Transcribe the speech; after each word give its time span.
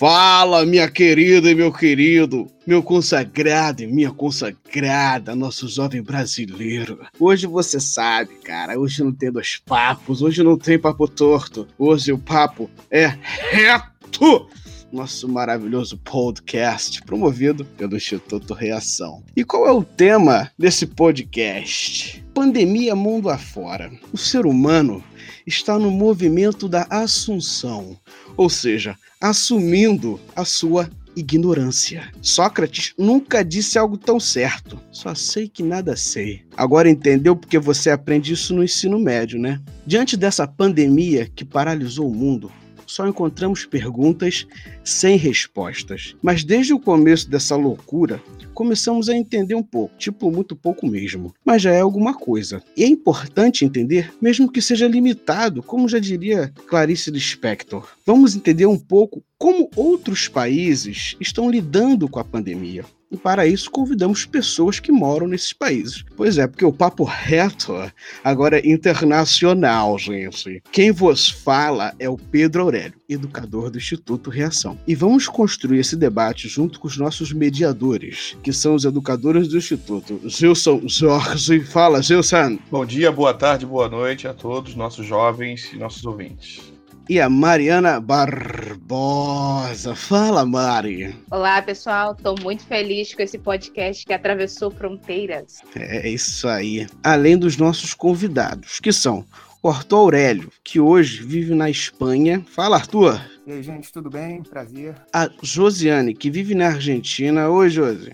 Fala, 0.00 0.64
minha 0.64 0.90
querida 0.90 1.50
e 1.50 1.54
meu 1.54 1.70
querido, 1.70 2.50
meu 2.66 2.82
consagrado 2.82 3.82
e 3.82 3.86
minha 3.86 4.10
consagrada, 4.10 5.36
nosso 5.36 5.68
jovem 5.68 6.00
brasileiro. 6.00 7.06
Hoje 7.18 7.46
você 7.46 7.78
sabe, 7.78 8.36
cara, 8.36 8.80
hoje 8.80 9.04
não 9.04 9.12
tem 9.12 9.30
dois 9.30 9.58
papos, 9.58 10.22
hoje 10.22 10.42
não 10.42 10.56
tem 10.56 10.78
papo 10.78 11.06
torto, 11.06 11.68
hoje 11.78 12.14
o 12.14 12.18
papo 12.18 12.70
é 12.90 13.14
reto. 13.50 14.48
Nosso 14.92 15.28
maravilhoso 15.28 15.96
podcast 15.98 17.00
promovido 17.02 17.64
pelo 17.64 17.96
Instituto 17.96 18.54
Reação. 18.54 19.22
E 19.36 19.44
qual 19.44 19.66
é 19.68 19.70
o 19.70 19.84
tema 19.84 20.50
desse 20.58 20.84
podcast? 20.84 22.24
Pandemia 22.34 22.96
mundo 22.96 23.30
afora. 23.30 23.88
O 24.12 24.18
ser 24.18 24.46
humano 24.46 25.02
está 25.46 25.78
no 25.78 25.92
movimento 25.92 26.68
da 26.68 26.88
assunção, 26.90 27.96
ou 28.36 28.50
seja, 28.50 28.96
assumindo 29.20 30.18
a 30.34 30.44
sua 30.44 30.90
ignorância. 31.14 32.10
Sócrates 32.20 32.92
nunca 32.98 33.44
disse 33.44 33.78
algo 33.78 33.96
tão 33.96 34.18
certo. 34.18 34.80
Só 34.90 35.14
sei 35.14 35.48
que 35.48 35.62
nada 35.62 35.94
sei. 35.96 36.42
Agora 36.56 36.90
entendeu 36.90 37.36
porque 37.36 37.58
você 37.58 37.90
aprende 37.90 38.32
isso 38.32 38.54
no 38.54 38.64
ensino 38.64 38.98
médio, 38.98 39.38
né? 39.38 39.60
Diante 39.86 40.16
dessa 40.16 40.48
pandemia 40.48 41.30
que 41.32 41.44
paralisou 41.44 42.10
o 42.10 42.14
mundo, 42.14 42.50
só 42.90 43.06
encontramos 43.06 43.64
perguntas 43.64 44.46
sem 44.84 45.16
respostas. 45.16 46.16
Mas 46.22 46.44
desde 46.44 46.72
o 46.72 46.80
começo 46.80 47.28
dessa 47.30 47.56
loucura, 47.56 48.22
começamos 48.52 49.08
a 49.08 49.16
entender 49.16 49.54
um 49.54 49.62
pouco, 49.62 49.96
tipo 49.96 50.30
muito 50.30 50.54
pouco 50.54 50.86
mesmo. 50.86 51.34
Mas 51.44 51.62
já 51.62 51.72
é 51.72 51.80
alguma 51.80 52.14
coisa. 52.14 52.62
E 52.76 52.84
é 52.84 52.86
importante 52.86 53.64
entender, 53.64 54.12
mesmo 54.20 54.50
que 54.50 54.60
seja 54.60 54.86
limitado, 54.86 55.62
como 55.62 55.88
já 55.88 55.98
diria 55.98 56.52
Clarice 56.66 57.10
Lispector. 57.10 57.88
Vamos 58.04 58.34
entender 58.34 58.66
um 58.66 58.78
pouco 58.78 59.22
como 59.38 59.70
outros 59.74 60.28
países 60.28 61.16
estão 61.20 61.50
lidando 61.50 62.08
com 62.08 62.18
a 62.18 62.24
pandemia. 62.24 62.84
E 63.10 63.16
para 63.16 63.46
isso 63.46 63.70
convidamos 63.70 64.24
pessoas 64.24 64.78
que 64.78 64.92
moram 64.92 65.26
nesses 65.26 65.52
países. 65.52 66.04
Pois 66.16 66.38
é, 66.38 66.46
porque 66.46 66.64
o 66.64 66.72
papo 66.72 67.02
reto 67.02 67.74
agora 68.22 68.58
é 68.58 68.68
internacional, 68.68 69.98
gente. 69.98 70.62
Quem 70.70 70.92
vos 70.92 71.28
fala 71.28 71.92
é 71.98 72.08
o 72.08 72.16
Pedro 72.16 72.62
Aurélio, 72.62 72.94
educador 73.08 73.68
do 73.70 73.78
Instituto 73.78 74.30
Reação. 74.30 74.78
E 74.86 74.94
vamos 74.94 75.26
construir 75.26 75.80
esse 75.80 75.96
debate 75.96 76.48
junto 76.48 76.78
com 76.78 76.86
os 76.86 76.96
nossos 76.96 77.32
mediadores, 77.32 78.36
que 78.42 78.52
são 78.52 78.74
os 78.74 78.84
educadores 78.84 79.48
do 79.48 79.58
Instituto. 79.58 80.20
Gilson 80.24 80.82
Jorge, 80.86 81.60
fala, 81.60 82.02
Gilson. 82.02 82.58
Bom 82.70 82.86
dia, 82.86 83.10
boa 83.10 83.34
tarde, 83.34 83.66
boa 83.66 83.88
noite 83.88 84.28
a 84.28 84.34
todos, 84.34 84.76
nossos 84.76 85.04
jovens 85.04 85.72
e 85.72 85.76
nossos 85.76 86.04
ouvintes 86.04 86.79
e 87.10 87.20
a 87.20 87.28
Mariana 87.28 87.98
Barbosa. 87.98 89.96
Fala, 89.96 90.46
Mari. 90.46 91.12
Olá, 91.28 91.60
pessoal. 91.60 92.12
Estou 92.12 92.36
muito 92.40 92.62
feliz 92.62 93.12
com 93.12 93.20
esse 93.20 93.36
podcast 93.36 94.06
que 94.06 94.12
atravessou 94.12 94.70
fronteiras. 94.70 95.60
É 95.74 96.08
isso 96.08 96.46
aí. 96.46 96.86
Além 97.02 97.36
dos 97.36 97.56
nossos 97.56 97.94
convidados, 97.94 98.78
que 98.78 98.92
são 98.92 99.24
o 99.60 99.68
Arthur 99.68 99.96
Aurélio, 99.96 100.52
que 100.62 100.78
hoje 100.78 101.24
vive 101.24 101.52
na 101.52 101.68
Espanha. 101.68 102.46
Fala, 102.48 102.76
Arthur. 102.76 103.20
E 103.44 103.54
aí, 103.54 103.62
gente, 103.64 103.90
tudo 103.90 104.08
bem? 104.08 104.44
Prazer. 104.44 104.94
A 105.12 105.28
Josiane, 105.42 106.14
que 106.14 106.30
vive 106.30 106.54
na 106.54 106.68
Argentina. 106.68 107.50
Oi, 107.50 107.70
Josi. 107.70 108.12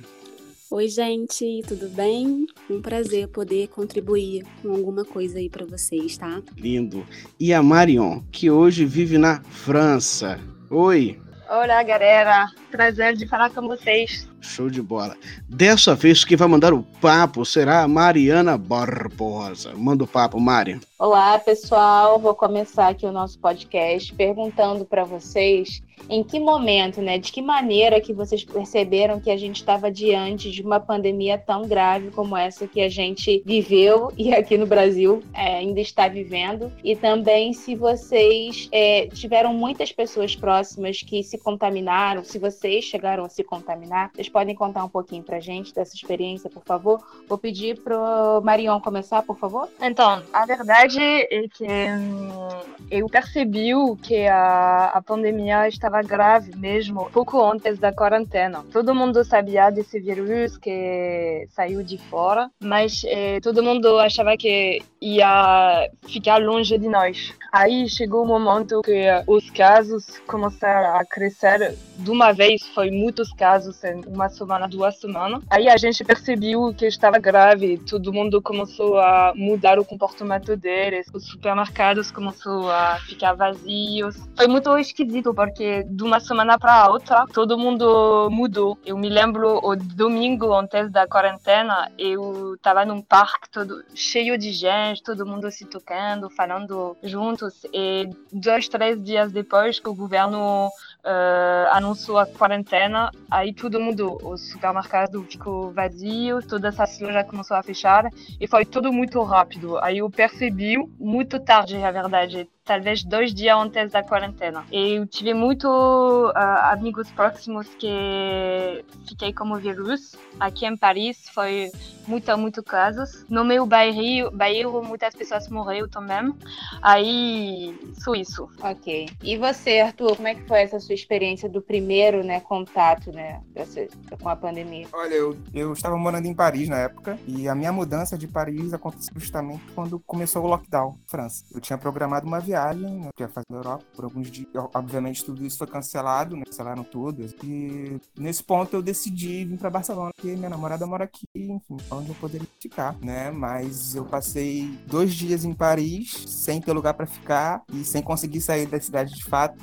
Oi, 0.69 0.89
gente, 0.89 1.63
tudo 1.69 1.89
bem? 1.91 2.45
Um 2.69 2.83
prazer 2.83 3.29
poder 3.29 3.69
contribuir 3.69 4.45
com 4.61 4.71
alguma 4.73 5.05
coisa 5.05 5.39
aí 5.39 5.49
para 5.49 5.65
vocês, 5.65 6.19
tá? 6.19 6.43
Lindo. 6.57 7.07
E 7.39 7.55
a 7.55 7.63
Marion, 7.63 8.21
que 8.33 8.51
hoje 8.51 8.85
vive 8.85 9.17
na 9.17 9.41
França. 9.43 10.41
Oi. 10.69 11.21
Olá, 11.49 11.81
galera. 11.85 12.49
Prazer 12.73 13.15
de 13.15 13.29
falar 13.29 13.51
com 13.51 13.69
vocês. 13.69 14.29
Show 14.41 14.69
de 14.69 14.83
bola. 14.83 15.17
Dessa 15.49 15.95
vez, 15.95 16.25
quem 16.25 16.37
vai 16.37 16.49
mandar 16.49 16.75
o 16.75 16.83
papo 17.01 17.45
será 17.45 17.83
a 17.83 17.89
Mariana 17.89 18.59
Barbosa. 18.59 19.73
Manda 19.77 20.03
o 20.03 20.09
papo, 20.09 20.41
Mari. 20.41 20.81
Olá, 20.99 21.39
pessoal. 21.39 22.19
Vou 22.19 22.35
começar 22.35 22.89
aqui 22.89 23.05
o 23.05 23.13
nosso 23.13 23.39
podcast 23.39 24.15
perguntando 24.15 24.87
para 24.87 25.05
vocês 25.05 25.83
em 26.09 26.23
que 26.23 26.39
momento, 26.39 27.03
né, 27.03 27.19
de 27.19 27.33
que 27.33 27.43
maneira 27.43 28.01
que 28.01 28.13
vocês 28.13 28.45
perceberam 28.45 29.21
que 29.21 29.31
a 29.31 29.37
gente 29.37 29.57
estava 29.57 29.91
diante 29.91 30.51
de 30.51 30.63
uma 30.63 30.79
pandemia 30.79 31.37
tão 31.37 31.67
grave 31.67 32.11
como 32.11 32.37
essa 32.37 32.67
que 32.67 32.81
a 32.81 32.89
gente 32.89 33.43
viveu 33.45 34.13
e 34.17 34.33
aqui 34.33 34.57
no 34.57 34.67
Brasil 34.67 35.23
é, 35.35 35.57
ainda 35.57 35.81
está 35.81 36.07
vivendo, 36.07 36.73
e 36.85 36.95
também 36.95 37.53
se 37.53 37.75
vocês 37.75 38.69
é, 38.71 39.09
tiveram 39.09 39.53
muitas 39.53 39.91
pessoas 39.91 40.37
próximas 40.37 41.03
que 41.03 41.23
se 41.23 41.39
contaminaram, 41.39 42.23
se 42.23 42.39
vocês 42.39 42.85
chegaram 42.85 43.25
a 43.25 43.29
se 43.29 43.43
contaminar, 43.43 44.11
vocês 44.15 44.29
podem 44.29 44.55
contar 44.55 44.85
um 44.85 44.89
pouquinho 44.89 45.23
para 45.23 45.41
gente 45.41 45.75
dessa 45.75 45.95
experiência, 45.95 46.49
por 46.49 46.63
favor? 46.63 47.01
Vou 47.29 47.39
pedir 47.39 47.81
pro 47.83 48.41
Marion 48.45 48.81
começar, 48.81 49.23
por 49.23 49.39
favor. 49.39 49.69
Então, 49.81 50.23
a 50.33 50.47
verdade 50.47 50.86
é 50.95 51.49
que 51.49 51.65
hum, 51.65 52.61
eu 52.91 53.09
percebi 53.09 53.73
que 54.03 54.27
a, 54.27 54.87
a 54.95 55.03
pandemia 55.03 55.69
estava 55.69 56.03
grave 56.03 56.55
mesmo 56.57 57.11
pouco 57.11 57.43
antes 57.43 57.79
da 57.79 57.93
quarentena. 57.93 58.65
Todo 58.73 58.95
mundo 58.95 59.25
sabia 59.25 59.71
desse 59.71 59.99
vírus 59.99 60.57
que 60.57 61.47
saiu 61.51 61.83
de 61.83 61.99
fora, 61.99 62.51
mas 62.61 63.03
eh, 63.07 63.41
todo 63.41 63.63
mundo 63.63 63.99
achava 63.99 64.37
que 64.37 64.83
ia 65.15 65.89
ficar 66.07 66.39
longe 66.39 66.77
de 66.77 66.89
nós. 66.89 67.33
Aí 67.53 67.89
chegou 67.89 68.25
o 68.25 68.27
momento 68.27 68.83
que 68.83 69.07
os 69.27 69.49
casos 69.51 70.19
começaram 70.27 70.97
a 70.97 71.05
crescer 71.05 71.77
de 71.99 72.11
uma 72.11 72.33
vez, 72.33 72.67
foi 72.75 72.91
muitos 72.91 73.33
casos 73.33 73.83
em 73.85 74.03
uma 74.07 74.29
semana, 74.29 74.69
duas 74.69 74.99
semanas. 75.01 75.43
Aí 75.49 75.69
a 75.69 75.77
gente 75.77 76.05
percebeu 76.05 76.75
que 76.75 76.87
estava 76.87 77.19
grave, 77.19 77.79
todo 77.79 78.13
mundo 78.13 78.43
começou 78.43 78.99
a 78.99 79.33
mudar 79.35 79.79
o 79.79 79.85
comportamento 79.85 80.57
deles, 80.57 81.07
os 81.15 81.27
supermercados 81.27 82.11
começaram 82.11 82.69
a 82.69 82.99
ficar 83.07 83.33
vazios. 83.33 84.17
Foi 84.37 84.47
muito 84.47 84.77
esquisito 84.77 85.33
porque 85.33 85.85
de 85.85 86.03
uma 86.03 86.21
semana 86.21 86.59
para 86.59 86.91
outra 86.91 87.25
todo 87.33 87.57
mundo 87.57 88.29
mudou. 88.31 88.79
Eu 88.85 88.99
me 88.99 89.09
lembro 89.09 89.61
o 89.63 89.75
domingo 89.75 90.53
antes 90.53 90.91
da 90.91 91.07
quarentena, 91.07 91.91
eu 91.99 92.55
estava 92.55 92.85
num 92.85 93.01
parque 93.01 93.49
todo 93.51 93.83
cheio 93.95 94.37
de 94.37 94.53
gente, 94.53 94.96
todo 95.03 95.27
mundo 95.27 95.51
se 95.51 95.65
tocando, 95.65 96.31
falando 96.31 96.97
juntos. 97.03 97.65
E 97.73 98.09
dois, 98.33 98.69
três 98.69 99.03
dias 99.03 99.33
depois 99.33 99.79
que 99.79 99.89
o 99.89 99.95
governo 99.95 100.69
uh, 100.69 101.69
anunciou 101.73 102.19
a 102.19 102.27
quarentena, 102.27 103.11
aí 103.31 103.53
tudo 103.53 103.81
mudou. 103.81 104.19
Os 104.23 104.51
supermercados 104.51 105.27
ficou 105.27 105.73
vazio, 105.73 106.43
toda 106.47 106.69
essa 106.69 106.85
loja 107.01 107.25
começou 107.25 107.57
a 107.57 107.63
fechar 107.63 108.11
e 108.41 108.47
foi 108.47 108.65
tudo 108.65 108.93
muito 108.93 109.23
rápido. 109.23 109.79
Aí 109.79 109.99
eu 109.99 110.11
percebi 110.11 110.77
muito 110.99 111.39
tarde, 111.41 111.77
a 111.77 111.91
verdade, 111.91 112.49
talvez 112.67 113.03
dois 113.05 113.33
dias 113.33 113.57
antes 113.57 113.93
da 113.93 114.03
quarentena. 114.03 114.65
Eu 114.71 115.07
tive 115.07 115.33
muito 115.33 115.67
uh, 115.67 116.73
amigos 116.73 117.11
próximos 117.13 117.69
que 117.79 118.85
fiquei 119.09 119.33
com 119.33 119.51
o 119.51 119.57
vírus. 119.57 120.17
Aqui 120.39 120.67
em 120.67 120.77
Paris 120.77 121.29
foi 121.33 121.71
muito, 122.07 122.37
muito 122.37 122.63
casos. 122.63 123.25
No 123.31 123.45
meu 123.45 123.65
bairro, 123.65 124.31
bairro 124.33 124.83
muitas 124.83 125.15
pessoas 125.15 125.49
morreram 125.49 125.89
também. 125.89 126.35
Aí, 126.83 127.79
só 127.99 128.15
isso. 128.15 128.49
Ok. 128.61 129.09
E 129.23 129.39
você, 129.39 129.81
Arthur, 129.81 130.17
como 130.17 130.29
é 130.29 130.35
que 130.35 130.43
foi 130.43 130.63
essa 130.63 130.81
sua 130.81 130.95
experiência 130.95 131.49
do 131.49 131.63
primeiro, 131.63 132.25
né, 132.25 132.41
contato, 132.41 133.13
né, 133.13 133.41
dessa, 133.55 133.87
com 134.21 134.29
a 134.29 134.37
pandemia? 134.37 134.89
Olha, 134.93 135.15
eu, 135.15 135.37
eu 135.55 135.73
estava 135.73 135.97
morando 135.97 136.27
em 136.27 136.35
Paris 136.35 136.69
na 136.69 136.79
época 136.79 137.19
e 137.27 137.49
a 137.49 137.55
minha 137.55 137.73
mudança 137.73 138.19
de 138.19 138.27
Paris 138.27 138.75
aconteceu 138.75 139.15
justamente 139.17 139.63
quando 139.75 140.01
começou 140.01 140.45
o 140.45 140.49
lockdown, 140.49 140.99
França. 141.07 141.45
Eu 141.55 141.61
tinha 141.61 141.79
programado 141.79 142.27
uma 142.27 142.41
viagem, 142.41 142.56
eu 142.57 143.11
ia 143.19 143.29
fazer 143.29 143.47
na 143.51 143.59
Europa 143.59 143.85
por 143.95 144.05
alguns 144.05 144.31
dias. 144.31 144.49
Obviamente 144.75 145.25
tudo 145.25 145.45
isso 145.45 145.59
foi 145.59 145.67
cancelado, 145.67 146.37
né, 146.37 146.45
cancelaram 146.45 146.85
tudo. 146.85 147.27
E 147.45 148.01
nesse 148.19 148.43
ponto 148.43 148.75
eu 148.75 148.83
decidi 148.83 149.45
vir 149.45 149.59
para 149.59 149.71
Barcelona, 149.71 150.11
porque 150.15 150.35
minha 150.35 150.51
namorada 150.51 150.87
mora 150.87 151.05
aqui, 151.05 151.27
enfim, 151.35 151.77
onde 151.91 152.09
eu 152.09 152.15
poderia 152.17 152.47
ficar, 152.61 152.97
né? 153.01 153.31
Mas 153.31 153.95
eu 153.95 154.05
passei 154.05 154.79
dois 154.87 155.15
dias 155.15 155.45
em 155.45 155.55
Paris 155.55 156.25
sem 156.27 156.61
ter 156.61 156.73
lugar 156.73 156.95
para 156.95 157.07
ficar 157.07 157.63
e 157.73 157.85
sem 157.85 158.03
conseguir 158.03 158.41
sair 158.41 158.67
da 158.67 158.81
cidade 158.81 159.15
de 159.15 159.25
fato 159.25 159.57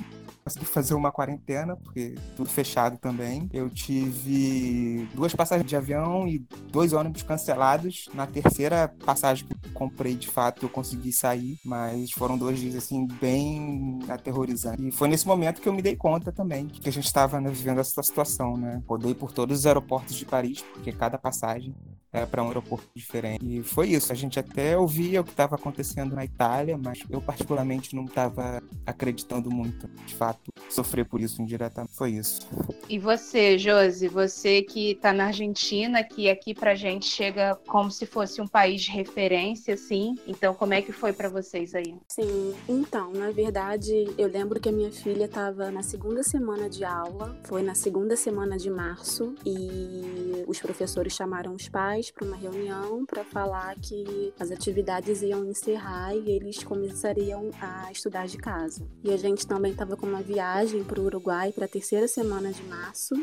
consegui 0.44 0.66
fazer 0.66 0.94
uma 0.94 1.10
quarentena, 1.10 1.76
porque 1.76 2.14
tudo 2.36 2.50
fechado 2.50 2.98
também. 2.98 3.48
Eu 3.52 3.70
tive 3.70 5.08
duas 5.14 5.34
passagens 5.34 5.68
de 5.68 5.74
avião 5.74 6.28
e 6.28 6.38
dois 6.70 6.92
ônibus 6.92 7.22
cancelados. 7.22 8.08
Na 8.12 8.26
terceira 8.26 8.94
passagem 9.04 9.46
que 9.46 9.70
comprei, 9.70 10.14
de 10.14 10.28
fato, 10.28 10.66
eu 10.66 10.68
consegui 10.68 11.12
sair, 11.12 11.58
mas 11.64 12.12
foram 12.12 12.36
dois 12.36 12.58
dias, 12.58 12.76
assim, 12.76 13.06
bem 13.20 14.00
aterrorizantes. 14.08 14.84
E 14.84 14.92
foi 14.92 15.08
nesse 15.08 15.26
momento 15.26 15.60
que 15.60 15.68
eu 15.68 15.72
me 15.72 15.82
dei 15.82 15.96
conta 15.96 16.30
também 16.30 16.66
que 16.66 16.88
a 16.88 16.92
gente 16.92 17.06
estava 17.06 17.40
né, 17.40 17.50
vivendo 17.50 17.80
essa 17.80 18.02
situação, 18.02 18.56
né? 18.56 18.82
Rodei 18.86 19.14
por 19.14 19.32
todos 19.32 19.60
os 19.60 19.66
aeroportos 19.66 20.14
de 20.14 20.26
Paris, 20.26 20.62
porque 20.74 20.92
cada 20.92 21.16
passagem 21.16 21.74
é, 22.14 22.24
para 22.24 22.42
um 22.44 22.46
aeroporto 22.46 22.86
diferente. 22.94 23.44
E 23.44 23.62
foi 23.64 23.88
isso. 23.88 24.12
A 24.12 24.14
gente 24.14 24.38
até 24.38 24.78
ouvia 24.78 25.20
o 25.20 25.24
que 25.24 25.32
estava 25.32 25.56
acontecendo 25.56 26.14
na 26.14 26.24
Itália, 26.24 26.78
mas 26.78 27.02
eu 27.10 27.20
particularmente 27.20 27.94
não 27.96 28.04
estava 28.04 28.62
acreditando 28.86 29.50
muito. 29.50 29.88
De 30.06 30.14
fato, 30.14 30.52
sofrer 30.70 31.04
por 31.04 31.20
isso 31.20 31.42
indiretamente. 31.42 31.92
Foi 31.92 32.12
isso. 32.12 32.40
E 32.88 32.98
você, 32.98 33.58
Josi, 33.58 34.08
você 34.08 34.62
que 34.62 34.92
está 34.92 35.12
na 35.12 35.26
Argentina, 35.26 36.04
que 36.04 36.28
aqui 36.28 36.54
pra 36.54 36.74
gente 36.74 37.06
chega 37.06 37.58
como 37.66 37.90
se 37.90 38.04
fosse 38.04 38.40
um 38.40 38.46
país 38.46 38.82
de 38.82 38.90
referência, 38.90 39.74
assim. 39.74 40.16
Então, 40.26 40.54
como 40.54 40.74
é 40.74 40.82
que 40.82 40.92
foi 40.92 41.12
para 41.12 41.28
vocês 41.28 41.74
aí? 41.74 41.96
Sim, 42.08 42.54
então, 42.68 43.10
na 43.12 43.30
verdade, 43.30 44.06
eu 44.18 44.28
lembro 44.28 44.60
que 44.60 44.68
a 44.68 44.72
minha 44.72 44.92
filha 44.92 45.24
estava 45.24 45.70
na 45.70 45.82
segunda 45.82 46.22
semana 46.22 46.68
de 46.68 46.84
aula, 46.84 47.36
foi 47.44 47.62
na 47.62 47.74
segunda 47.74 48.16
semana 48.16 48.56
de 48.56 48.70
março, 48.70 49.34
e 49.44 50.44
os 50.46 50.60
professores 50.60 51.14
chamaram 51.14 51.54
os 51.54 51.68
pais 51.68 52.10
para 52.10 52.26
uma 52.26 52.36
reunião 52.36 53.04
para 53.06 53.24
falar 53.24 53.74
que 53.76 54.32
as 54.38 54.50
atividades 54.50 55.22
iam 55.22 55.44
encerrar 55.46 56.14
e 56.14 56.30
eles 56.30 56.62
começariam 56.62 57.50
a 57.60 57.90
estudar 57.90 58.26
de 58.26 58.36
casa. 58.36 58.86
E 59.02 59.12
a 59.12 59.16
gente 59.16 59.46
também 59.46 59.72
estava 59.72 59.96
com 59.96 60.06
uma 60.06 60.22
viagem 60.22 60.84
para 60.84 61.00
o 61.00 61.04
Uruguai 61.04 61.52
para 61.52 61.64
a 61.64 61.68
terceira 61.68 62.06
semana 62.06 62.52
de 62.52 62.62
março. 62.64 62.73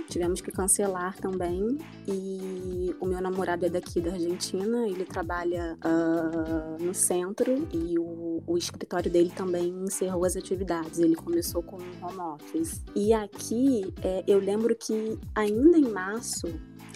Tivemos 0.10 0.42
que 0.42 0.52
cancelar 0.52 1.18
também. 1.18 1.78
E 2.08 2.96
o 3.00 3.06
meu 3.06 3.22
namorado 3.22 3.66
é 3.66 3.70
daqui 3.70 4.02
da 4.02 4.12
Argentina, 4.12 4.88
ele 4.88 5.06
trabalha 5.06 5.78
uh, 5.84 6.84
no 6.84 6.94
centro 6.94 7.68
e 7.72 7.98
o, 7.98 8.44
o 8.46 8.58
escritório 8.58 9.12
dele 9.12 9.32
também 9.36 9.70
encerrou 9.84 10.26
as 10.26 10.36
atividades. 10.36 11.00
Ele 11.00 11.16
começou 11.16 11.62
com 11.64 11.78
home 11.78 12.20
office. 12.20 12.82
E 12.96 13.14
aqui 13.14 13.94
é, 14.02 14.24
eu 14.28 14.40
lembro 14.40 14.76
que 14.76 15.18
ainda 15.36 15.78
em 15.78 15.90
março 15.90 16.48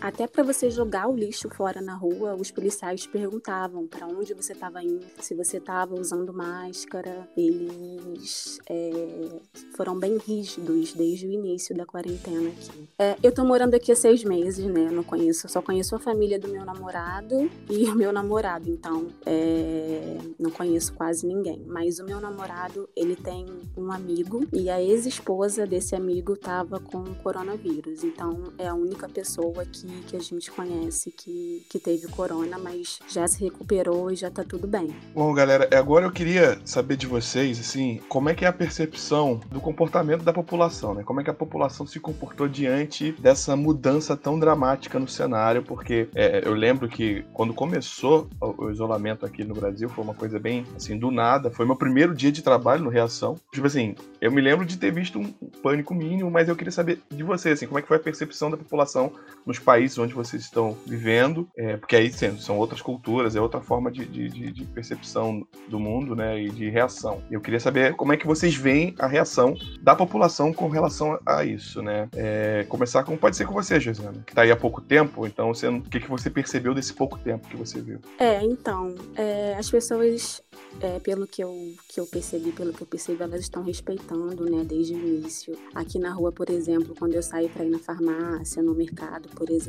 até 0.01 0.27
para 0.27 0.44
você 0.44 0.69
jogar 0.69 1.07
o 1.07 1.15
lixo 1.15 1.50
fora 1.50 1.81
na 1.81 1.95
rua, 1.95 2.36
os 2.36 2.51
policiais 2.51 3.07
perguntavam 3.07 3.88
para 3.88 4.06
onde 4.07 4.33
você 4.33 4.53
estava 4.53 4.83
indo, 4.83 5.06
se 5.19 5.33
você 5.33 5.57
estava 5.57 5.95
usando 5.95 6.33
máscara. 6.33 7.27
Eles 7.36 8.59
é, 8.69 9.39
foram 9.75 9.97
bem 9.97 10.18
rígidos 10.18 10.94
desde 10.94 11.27
o 11.27 11.31
início 11.31 11.75
da 11.75 11.86
quarentena 11.86 12.50
aqui. 12.50 12.89
É, 13.00 13.15
eu 13.24 13.31
tô 13.31 13.44
morando 13.44 13.74
aqui 13.75 13.92
há 13.92 13.95
seis 13.95 14.24
meses, 14.24 14.65
né? 14.65 14.89
Não 14.92 15.03
conheço, 15.03 15.47
só 15.47 15.62
conheço 15.62 15.95
a 15.95 16.00
família 16.00 16.39
do 16.39 16.48
meu 16.48 16.65
namorado 16.65 17.50
e 17.69 17.86
o 17.86 17.95
meu 17.95 18.12
namorado, 18.12 18.69
então 18.69 19.07
é, 19.25 20.18
não 20.39 20.51
conheço 20.51 20.94
quase 20.94 21.25
ninguém. 21.25 21.63
Mas 21.65 22.00
o 22.00 22.06
meu 22.06 22.19
namorado, 22.19 22.89
ele 22.95 23.15
tem 23.15 23.45
um 23.77 23.91
amigo 23.91 24.45
e 24.51 24.69
a 24.69 24.81
ex-esposa 24.81 25.65
desse 25.65 25.95
amigo 25.95 26.36
tava 26.36 26.80
com 26.80 27.03
coronavírus, 27.15 28.03
então 28.03 28.53
é 28.57 28.68
a 28.68 28.74
única 28.74 29.07
pessoa 29.07 29.65
que 29.65 29.84
aqui 29.85 30.03
que 30.07 30.15
a 30.15 30.19
gente 30.19 30.51
conhece 30.51 31.11
que, 31.11 31.65
que 31.69 31.79
teve 31.79 32.07
corona, 32.07 32.57
mas 32.57 32.99
já 33.07 33.27
se 33.27 33.43
recuperou 33.43 34.11
e 34.11 34.15
já 34.15 34.29
tá 34.29 34.43
tudo 34.43 34.67
bem. 34.67 34.95
Bom, 35.13 35.33
galera, 35.33 35.67
agora 35.77 36.05
eu 36.05 36.11
queria 36.11 36.59
saber 36.65 36.97
de 36.97 37.07
vocês, 37.07 37.59
assim, 37.59 38.01
como 38.09 38.29
é 38.29 38.33
que 38.33 38.45
é 38.45 38.47
a 38.47 38.53
percepção 38.53 39.39
do 39.51 39.59
comportamento 39.59 40.23
da 40.23 40.33
população, 40.33 40.93
né? 40.93 41.03
Como 41.03 41.21
é 41.21 41.23
que 41.23 41.29
a 41.29 41.33
população 41.33 41.85
se 41.85 41.99
comportou 41.99 42.47
diante 42.47 43.11
dessa 43.13 43.55
mudança 43.55 44.17
tão 44.17 44.39
dramática 44.39 44.99
no 44.99 45.07
cenário, 45.07 45.63
porque 45.63 46.07
é, 46.15 46.41
eu 46.45 46.53
lembro 46.53 46.88
que 46.88 47.23
quando 47.33 47.53
começou 47.53 48.29
o, 48.39 48.65
o 48.65 48.71
isolamento 48.71 49.25
aqui 49.25 49.43
no 49.43 49.53
Brasil, 49.53 49.89
foi 49.89 50.03
uma 50.03 50.13
coisa 50.13 50.39
bem, 50.39 50.65
assim, 50.75 50.97
do 50.97 51.11
nada, 51.11 51.51
foi 51.51 51.65
meu 51.65 51.75
primeiro 51.75 52.13
dia 52.13 52.31
de 52.31 52.41
trabalho 52.41 52.83
no 52.83 52.89
Reação. 52.89 53.35
Tipo 53.51 53.67
assim, 53.67 53.95
eu 54.19 54.31
me 54.31 54.41
lembro 54.41 54.65
de 54.65 54.77
ter 54.77 54.91
visto 54.91 55.19
um 55.19 55.31
pânico 55.61 55.93
mínimo, 55.93 56.29
mas 56.29 56.49
eu 56.49 56.55
queria 56.55 56.71
saber 56.71 57.01
de 57.09 57.23
vocês, 57.23 57.53
assim, 57.53 57.67
como 57.67 57.79
é 57.79 57.81
que 57.81 57.88
foi 57.88 57.97
a 57.97 57.99
percepção 57.99 58.49
da 58.49 58.57
população 58.57 59.11
nos 59.45 59.59
países 59.59 59.75
países 59.75 59.98
onde 59.98 60.13
vocês 60.13 60.42
estão 60.44 60.77
vivendo, 60.86 61.50
é, 61.57 61.75
porque 61.75 61.98
aí 61.98 62.10
sim, 62.10 62.38
são 62.38 62.57
outras 62.57 62.81
culturas, 62.81 63.36
é 63.36 63.42
outra 63.42 63.60
forma 63.60 63.92
de, 63.92 64.06
de, 64.06 64.30
de, 64.30 64.66
percepção 64.66 65.45
do 65.68 65.77
mundo, 65.77 66.16
né, 66.16 66.42
e 66.42 66.50
de 66.50 66.69
reação. 66.69 67.22
Eu 67.30 67.42
queria 67.42 67.60
saber 67.60 67.94
como 67.95 68.13
é 68.13 68.18
que 68.18 68.25
vocês 68.25 68.56
veem 68.56 68.95
a 68.98 69.06
reação 69.06 69.54
da 69.81 69.94
população 69.94 70.54
com 70.54 70.69
relação 70.69 71.19
a 71.25 71.44
isso, 71.44 71.81
né? 71.81 72.07
É, 72.16 72.66
começar 72.69 73.04
com, 73.04 73.18
pode 73.18 73.36
ser 73.36 73.45
com 73.45 73.54
você, 73.54 73.80
Josiana, 73.80 74.24
que 74.25 74.31
está 74.31 74.44
aí 74.44 74.51
há 74.51 74.56
pouco 74.56 74.80
tempo, 74.80 75.27
então 75.27 75.54
você, 75.54 75.68
o 75.68 75.81
que, 75.81 76.00
que 76.00 76.10
você 76.10 76.30
percebeu 76.30 76.74
desse 76.74 76.94
pouco 76.94 77.18
tempo 77.19 77.48
que 77.50 77.57
você 77.57 77.81
viu? 77.81 78.00
É, 78.18 78.42
então, 78.44 78.95
é, 79.16 79.56
as 79.57 79.69
pessoas 79.69 80.42
é, 80.81 81.00
pelo 81.00 81.27
que 81.27 81.44
eu, 81.44 81.74
que 81.88 82.00
eu 82.00 82.06
percebi, 82.06 82.51
pelo 82.51 82.74
que 82.74 82.81
eu 82.81 82.88
percebi, 82.88 83.22
elas 83.22 83.42
estão 83.42 83.63
respeitando, 83.63 84.45
né, 84.45 84.63
desde 84.63 84.94
o 84.94 84.98
início. 84.98 85.57
Aqui 85.74 86.00
na 86.00 86.13
rua, 86.13 86.31
por 86.31 86.50
exemplo, 86.50 86.95
quando 86.98 87.13
eu 87.13 87.24
saio 87.24 87.50
para 87.50 87.66
ir 87.66 87.69
na 87.69 87.80
farmácia, 87.80 88.62
no 88.62 88.74
mercado, 88.74 89.30
por 89.30 89.50
exemplo, 89.50 89.64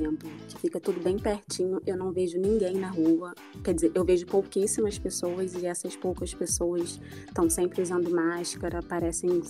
que 0.48 0.58
fica 0.58 0.80
tudo 0.80 1.00
bem 1.00 1.18
pertinho, 1.18 1.80
eu 1.86 1.96
não 1.96 2.12
vejo 2.12 2.38
ninguém 2.38 2.74
na 2.74 2.88
rua. 2.88 3.34
Quer 3.64 3.74
dizer, 3.74 3.92
eu 3.94 4.04
vejo 4.04 4.26
pouquíssimas 4.26 4.98
pessoas 4.98 5.54
e 5.54 5.66
essas 5.66 5.96
poucas 5.96 6.34
pessoas 6.34 7.00
estão 7.26 7.48
sempre 7.48 7.82
usando 7.82 8.10
máscara, 8.10 8.82
parecem 8.82 9.40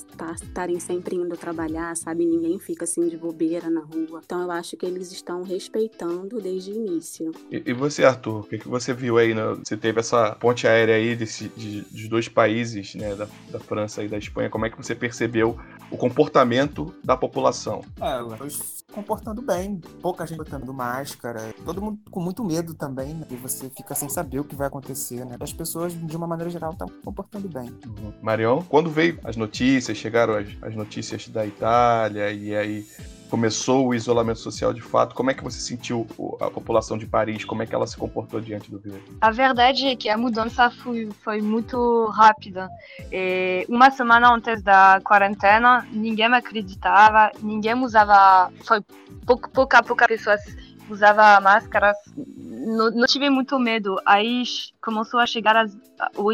estarem 0.42 0.78
sempre 0.78 1.16
indo 1.16 1.36
trabalhar, 1.36 1.96
sabe? 1.96 2.24
Ninguém 2.24 2.58
fica 2.58 2.84
assim 2.84 3.08
de 3.08 3.16
bobeira 3.16 3.68
na 3.68 3.80
rua. 3.80 4.20
Então 4.24 4.42
eu 4.42 4.50
acho 4.50 4.76
que 4.76 4.86
eles 4.86 5.12
estão 5.12 5.42
respeitando 5.42 6.40
desde 6.40 6.72
o 6.72 6.74
início. 6.74 7.32
E, 7.50 7.62
e 7.66 7.72
você, 7.72 8.04
Arthur, 8.04 8.40
o 8.40 8.44
que, 8.44 8.58
que 8.58 8.68
você 8.68 8.92
viu 8.92 9.18
aí? 9.18 9.34
Né? 9.34 9.42
Você 9.64 9.76
teve 9.76 10.00
essa 10.00 10.32
ponte 10.36 10.66
aérea 10.66 10.94
aí 10.94 11.16
desse 11.16 11.48
de, 11.56 11.82
dos 11.82 12.08
dois 12.08 12.28
países, 12.28 12.94
né, 12.94 13.14
da, 13.14 13.28
da, 13.50 13.58
França 13.58 14.02
e 14.02 14.08
da 14.08 14.18
Espanha, 14.18 14.50
como 14.50 14.66
é 14.66 14.70
que 14.70 14.76
você 14.76 14.94
percebeu 14.94 15.58
o 15.90 15.96
comportamento 15.96 16.94
da 17.02 17.16
população? 17.16 17.82
É, 18.00 18.22
os 18.22 18.76
comportando 18.96 19.42
bem, 19.42 19.78
pouca 20.00 20.26
gente 20.26 20.35
botando 20.36 20.72
máscara, 20.72 21.54
todo 21.64 21.80
mundo 21.80 21.98
com 22.10 22.20
muito 22.20 22.44
medo 22.44 22.74
também, 22.74 23.14
né, 23.14 23.26
e 23.30 23.36
você 23.36 23.70
fica 23.70 23.94
sem 23.94 24.08
saber 24.08 24.40
o 24.40 24.44
que 24.44 24.54
vai 24.54 24.66
acontecer, 24.66 25.24
né? 25.24 25.36
As 25.40 25.52
pessoas, 25.52 25.92
de 25.94 26.16
uma 26.16 26.26
maneira 26.26 26.50
geral, 26.50 26.72
estão 26.72 26.88
comportando 27.04 27.48
bem. 27.48 27.70
Uhum. 27.86 28.12
Marion, 28.22 28.62
quando 28.68 28.90
veio 28.90 29.18
as 29.24 29.36
notícias, 29.36 29.96
chegaram 29.96 30.34
as, 30.34 30.48
as 30.62 30.74
notícias 30.74 31.28
da 31.28 31.46
Itália, 31.46 32.30
e 32.32 32.54
aí 32.54 32.86
começou 33.30 33.88
o 33.88 33.94
isolamento 33.94 34.38
social 34.38 34.72
de 34.72 34.80
fato, 34.80 35.14
como 35.14 35.30
é 35.30 35.34
que 35.34 35.42
você 35.42 35.58
sentiu 35.58 36.06
a 36.40 36.50
população 36.50 36.96
de 36.96 37.06
Paris? 37.06 37.44
Como 37.44 37.62
é 37.62 37.66
que 37.66 37.74
ela 37.74 37.86
se 37.86 37.96
comportou 37.96 38.40
diante 38.40 38.70
do 38.70 38.78
vírus? 38.78 39.00
A 39.20 39.30
verdade 39.30 39.86
é 39.86 39.96
que 39.96 40.08
a 40.08 40.16
mudança 40.16 40.70
foi, 40.70 41.10
foi 41.22 41.40
muito 41.40 42.06
rápida. 42.06 42.68
E 43.12 43.66
uma 43.68 43.90
semana 43.90 44.32
antes 44.32 44.62
da 44.62 45.00
quarentena, 45.02 45.86
ninguém 45.92 46.26
acreditava, 46.26 47.30
ninguém 47.42 47.74
usava, 47.74 48.50
foi 48.64 48.80
pouca, 49.26 49.48
pouca, 49.48 49.82
pouca 49.82 50.08
pessoas 50.08 50.40
usava 50.88 51.40
máscaras. 51.40 51.96
Não, 52.16 52.90
não, 52.90 53.06
tive 53.06 53.28
muito 53.30 53.58
medo. 53.58 54.00
Aí 54.06 54.42
começou 54.80 55.20
a 55.20 55.26
chegar 55.26 55.56
as, 55.56 55.76
o, 56.16 56.32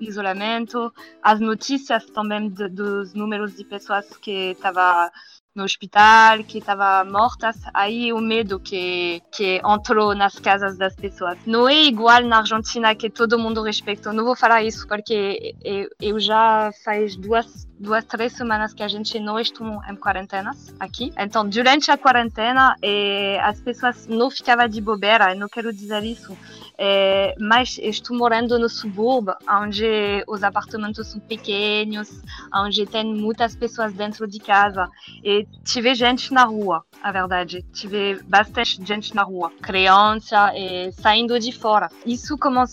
isolamento, 0.00 0.92
as 1.22 1.40
notícias 1.40 2.04
também 2.06 2.48
de, 2.48 2.68
dos 2.68 3.14
números 3.14 3.56
de 3.56 3.64
pessoas 3.64 4.06
que 4.16 4.52
estavam 4.52 5.10
no 5.54 5.64
hospital, 5.64 6.42
que 6.44 6.58
estava 6.58 7.04
mortas, 7.04 7.56
aí 7.74 8.12
o 8.12 8.20
medo 8.20 8.58
que, 8.58 9.22
que 9.30 9.60
entrou 9.64 10.14
nas 10.14 10.38
casas 10.38 10.78
das 10.78 10.94
pessoas. 10.94 11.38
Não 11.46 11.68
é 11.68 11.84
igual 11.84 12.22
na 12.22 12.38
Argentina 12.38 12.94
que 12.94 13.10
todo 13.10 13.38
mundo 13.38 13.62
respeita. 13.62 14.12
Não 14.12 14.24
vou 14.24 14.36
falar 14.36 14.62
isso 14.62 14.86
porque 14.88 15.54
eu, 15.62 15.88
eu 16.00 16.20
já 16.20 16.70
faz 16.84 17.16
duas 17.16 17.66
duas, 17.82 18.04
três 18.04 18.32
semanas 18.32 18.72
que 18.72 18.82
a 18.82 18.88
gente 18.88 19.18
não 19.18 19.38
estamos 19.38 19.84
em 19.88 19.96
quarentena 19.96 20.52
aqui. 20.78 21.12
Então, 21.18 21.46
durante 21.46 21.90
a 21.90 21.98
quarentena, 21.98 22.76
eh, 22.80 23.40
as 23.42 23.60
pessoas 23.60 24.06
não 24.06 24.30
ficavam 24.30 24.68
de 24.68 24.80
bobeira, 24.80 25.34
não 25.34 25.48
quero 25.48 25.72
dizer 25.72 26.04
isso, 26.04 26.38
eh, 26.78 27.34
mas 27.38 27.78
estou 27.78 28.16
morando 28.16 28.58
no 28.58 28.68
subúrbio, 28.68 29.34
onde 29.48 30.24
os 30.26 30.42
apartamentos 30.42 31.08
são 31.08 31.20
pequenos, 31.20 32.22
onde 32.54 32.86
tem 32.86 33.04
muitas 33.04 33.54
pessoas 33.54 33.92
dentro 33.92 34.26
de 34.26 34.38
casa. 34.38 34.88
E 35.22 35.46
tive 35.64 35.94
gente 35.94 36.32
na 36.32 36.44
rua, 36.44 36.84
a 37.02 37.12
verdade. 37.12 37.64
Tive 37.72 38.20
bastante 38.24 38.84
gente 38.84 39.14
na 39.14 39.22
rua, 39.22 39.50
criança, 39.60 40.52
eh, 40.54 40.90
saindo 40.92 41.38
de 41.38 41.52
fora. 41.52 41.88
Isso 42.06 42.36
como 42.38 42.64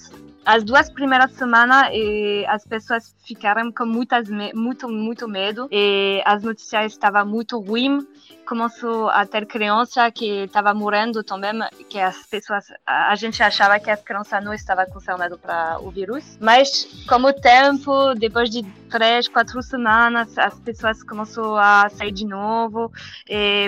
as 0.45 0.63
duas 0.63 0.89
primeiras 0.89 1.31
semanas 1.33 1.89
e 1.93 2.45
as 2.47 2.65
pessoas 2.65 3.15
ficaram 3.23 3.71
com 3.71 3.85
muitas 3.85 4.27
muito 4.55 4.89
muito 4.89 5.27
medo 5.27 5.67
e 5.71 6.23
as 6.25 6.41
notícias 6.41 6.93
estavam 6.93 7.25
muito 7.25 7.59
ruins 7.59 8.03
começou 8.49 9.09
a 9.09 9.27
ter 9.27 9.45
criança 9.45 10.09
que 10.09 10.45
estava 10.45 10.73
morrendo 10.73 11.23
também, 11.23 11.51
que 11.87 11.99
as 11.99 12.25
pessoas, 12.25 12.65
a 12.83 13.15
gente 13.15 13.43
achava 13.43 13.79
que 13.79 13.91
as 13.91 14.01
crianças 14.01 14.43
não 14.43 14.51
estavam 14.51 14.87
concernadas 14.87 15.39
para 15.39 15.77
o 15.79 15.91
vírus, 15.91 16.35
mas 16.41 16.87
com 17.07 17.21
o 17.21 17.31
tempo, 17.31 18.15
depois 18.15 18.49
de 18.49 18.63
três, 18.89 19.27
quatro 19.27 19.61
semanas, 19.61 20.35
as 20.35 20.59
pessoas 20.61 21.03
começaram 21.03 21.55
a 21.57 21.89
sair 21.89 22.11
de 22.11 22.25
novo, 22.25 22.91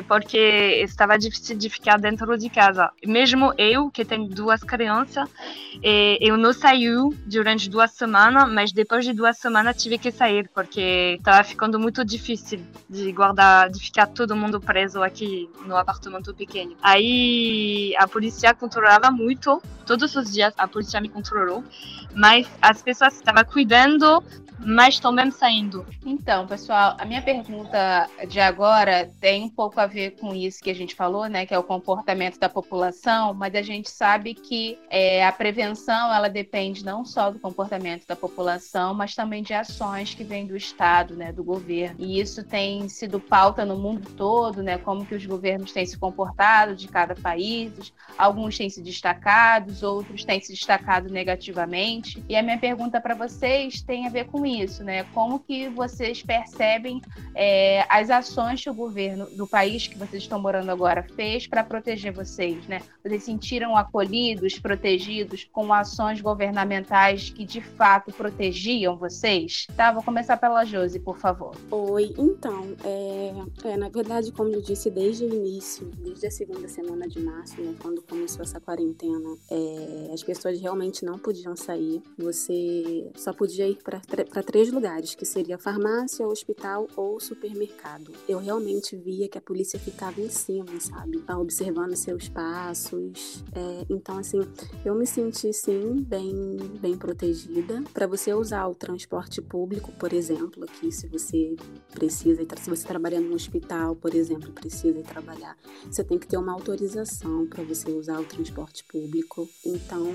porque 0.08 0.82
estava 0.84 1.16
difícil 1.16 1.56
de 1.56 1.70
ficar 1.70 2.00
dentro 2.00 2.36
de 2.36 2.50
casa. 2.50 2.90
Mesmo 3.06 3.54
eu, 3.60 3.92
que 3.92 4.04
tenho 4.04 4.28
duas 4.28 4.64
crianças, 4.64 5.30
eu 6.20 6.38
não 6.38 6.52
saí 6.54 6.88
durante 7.28 7.70
duas 7.70 7.92
semanas, 7.92 8.52
mas 8.52 8.72
depois 8.72 9.06
de 9.06 9.14
duas 9.14 9.38
semanas 9.38 9.80
tive 9.80 10.00
que 10.00 10.12
sair, 10.12 10.50
porque 10.56 11.18
estava 11.20 11.44
ficando 11.44 11.80
muito 11.80 12.04
difícil 12.04 12.60
de 12.90 13.12
guardar, 13.12 13.70
de 13.70 13.80
ficar 13.80 14.08
todo 14.08 14.36
mundo 14.36 14.60
preso 14.72 15.04
aqui 15.04 15.50
no 15.66 15.76
apartamento 15.76 16.34
pequeno. 16.34 16.78
Aí 16.82 17.94
a 17.98 18.08
polícia 18.08 18.54
controlava 18.54 19.12
muito, 19.12 19.62
todos 19.86 20.16
os 20.16 20.32
dias 20.32 20.54
a 20.58 20.66
polícia 20.66 21.02
me 21.02 21.10
controlou, 21.10 21.62
mas 22.16 22.48
as 22.62 22.82
pessoas 22.82 23.16
estavam 23.16 23.44
cuidando 23.44 24.24
mas 24.66 24.96
estão 24.96 25.12
mesmo 25.12 25.32
saindo. 25.32 25.86
Então, 26.06 26.46
pessoal, 26.46 26.96
a 27.00 27.06
minha 27.06 27.22
pergunta 27.22 28.10
de 28.28 28.40
agora 28.40 29.12
tem 29.20 29.44
um 29.44 29.50
pouco 29.50 29.80
a 29.80 29.88
ver 29.88 30.12
com 30.12 30.34
isso 30.34 30.62
que 30.62 30.70
a 30.70 30.76
gente 30.76 30.96
falou, 30.96 31.28
né? 31.28 31.46
Que 31.46 31.54
é 31.54 31.60
o 31.60 31.64
comportamento 31.64 32.40
da 32.40 32.50
população, 32.50 33.34
mas 33.34 33.56
a 33.56 33.62
gente 33.62 33.90
sabe 33.90 34.34
que 34.34 34.78
é, 34.90 35.26
a 35.26 35.32
prevenção 35.32 36.14
ela 36.14 36.30
depende 36.30 36.86
não 36.86 37.04
só 37.06 37.32
do 37.32 37.40
comportamento 37.40 38.06
da 38.08 38.16
população, 38.16 38.94
mas 38.94 39.16
também 39.16 39.44
de 39.44 39.54
ações 39.54 40.14
que 40.14 40.24
vêm 40.24 40.46
do 40.46 40.56
Estado, 40.56 41.16
né? 41.16 41.32
Do 41.32 41.44
governo. 41.44 41.98
E 42.00 42.20
isso 42.20 42.44
tem 42.44 42.88
sido 42.90 43.20
pauta 43.20 43.66
no 43.66 43.78
mundo 43.78 44.10
todo, 44.16 44.62
né? 44.62 44.78
Como 44.78 45.06
que 45.06 45.16
os 45.16 45.26
governos 45.26 45.72
têm 45.72 45.86
se 45.86 45.98
comportado 45.98 46.76
de 46.76 46.88
cada 46.88 47.16
país. 47.16 47.94
Alguns 48.18 48.58
têm 48.58 48.70
se 48.70 48.82
destacado, 48.82 49.74
outros 49.86 50.24
têm 50.24 50.40
se 50.40 50.54
destacado 50.54 51.10
negativamente. 51.10 52.24
E 52.30 52.36
a 52.36 52.44
minha 52.44 52.58
pergunta 52.58 53.02
para 53.02 53.16
vocês 53.16 53.82
tem 53.82 54.06
a 54.06 54.10
ver 54.10 54.26
com 54.26 54.46
isso, 54.46 54.51
né? 54.84 55.04
Como 55.14 55.40
que 55.40 55.70
vocês 55.70 56.22
percebem 56.22 57.02
é, 57.34 57.86
as 57.90 58.10
ações 58.10 58.64
que 58.64 58.70
o 58.70 58.74
governo 58.74 59.26
do 59.32 59.48
país 59.48 59.88
que 59.88 59.98
vocês 59.98 60.24
estão 60.24 60.40
morando 60.40 60.70
agora 60.70 61.04
fez 61.16 61.48
para 61.48 61.64
proteger 61.64 62.12
vocês, 62.12 62.66
né? 62.68 62.82
Vocês 63.04 63.24
sentiram 63.24 63.76
acolhidos, 63.76 64.60
protegidos 64.60 65.48
com 65.52 65.74
ações 65.74 66.22
governamentais 66.22 67.30
que 67.30 67.46
de 67.46 67.62
fato 67.62 68.12
protegiam 68.12 68.98
vocês? 68.98 69.68
Tá, 69.76 69.92
vou 69.92 70.04
começar 70.04 70.38
pela 70.38 70.66
Josi, 70.66 71.00
por 71.00 71.18
favor. 71.18 71.56
Oi, 71.70 72.14
então, 72.18 72.76
é, 72.84 73.70
é, 73.70 73.78
na 73.78 73.90
verdade, 73.90 74.32
como 74.32 74.50
eu 74.50 74.62
disse 74.62 74.90
desde 74.90 75.26
o 75.26 75.34
início, 75.34 75.86
desde 75.98 76.28
a 76.28 76.32
segunda 76.32 76.68
semana 76.68 77.08
de 77.08 77.20
março, 77.20 77.62
né, 77.62 77.76
quando 77.82 78.02
começou 78.02 78.44
essa 78.44 78.60
quarentena, 78.60 79.38
é, 79.50 80.14
as 80.14 80.24
pessoas 80.24 80.60
realmente 80.60 81.06
não 81.06 81.18
podiam 81.18 81.56
sair. 81.56 82.02
Você 82.18 83.12
só 83.16 83.34
podia 83.34 83.68
ir 83.68 83.78
para 83.84 84.41
para 84.42 84.44
três 84.44 84.72
lugares, 84.72 85.14
que 85.14 85.24
seria 85.24 85.58
farmácia, 85.58 86.28
hospital 86.28 86.88
ou 86.96 87.20
supermercado. 87.20 88.12
Eu 88.28 88.40
realmente 88.40 88.98
via 88.98 89.30
que 89.30 89.38
a 89.38 89.42
polícia 89.42 89.80
ficava 89.80 90.20
em 90.20 90.30
cima, 90.30 90.80
sabe? 90.80 91.20
Tá 91.20 91.38
observando 91.38 91.96
seus 91.96 92.28
passos. 92.28 93.44
É, 93.54 93.86
então, 93.88 94.18
assim, 94.18 94.40
eu 94.84 94.96
me 94.96 95.06
senti, 95.06 95.54
sim, 95.54 96.02
bem, 96.02 96.58
bem 96.80 96.98
protegida. 96.98 97.84
Para 97.94 98.08
você 98.08 98.34
usar 98.34 98.68
o 98.68 98.74
transporte 98.74 99.42
público, 99.42 99.92
por 99.92 100.12
exemplo, 100.12 100.64
aqui, 100.64 100.92
se 100.92 101.08
você 101.08 101.56
precisa, 101.92 102.44
se 102.60 102.70
você 102.70 102.88
trabalha 102.88 103.20
num 103.20 103.36
hospital, 103.36 103.96
por 103.96 104.16
exemplo, 104.16 104.52
precisa 104.52 104.98
ir 104.98 105.04
trabalhar, 105.04 105.56
você 105.86 106.04
tem 106.04 106.18
que 106.18 106.28
ter 106.28 106.38
uma 106.38 106.54
autorização 106.54 107.46
para 107.46 107.64
você 107.64 107.92
usar 107.92 108.20
o 108.20 108.26
transporte 108.26 108.84
público. 108.86 109.48
Então, 109.64 110.08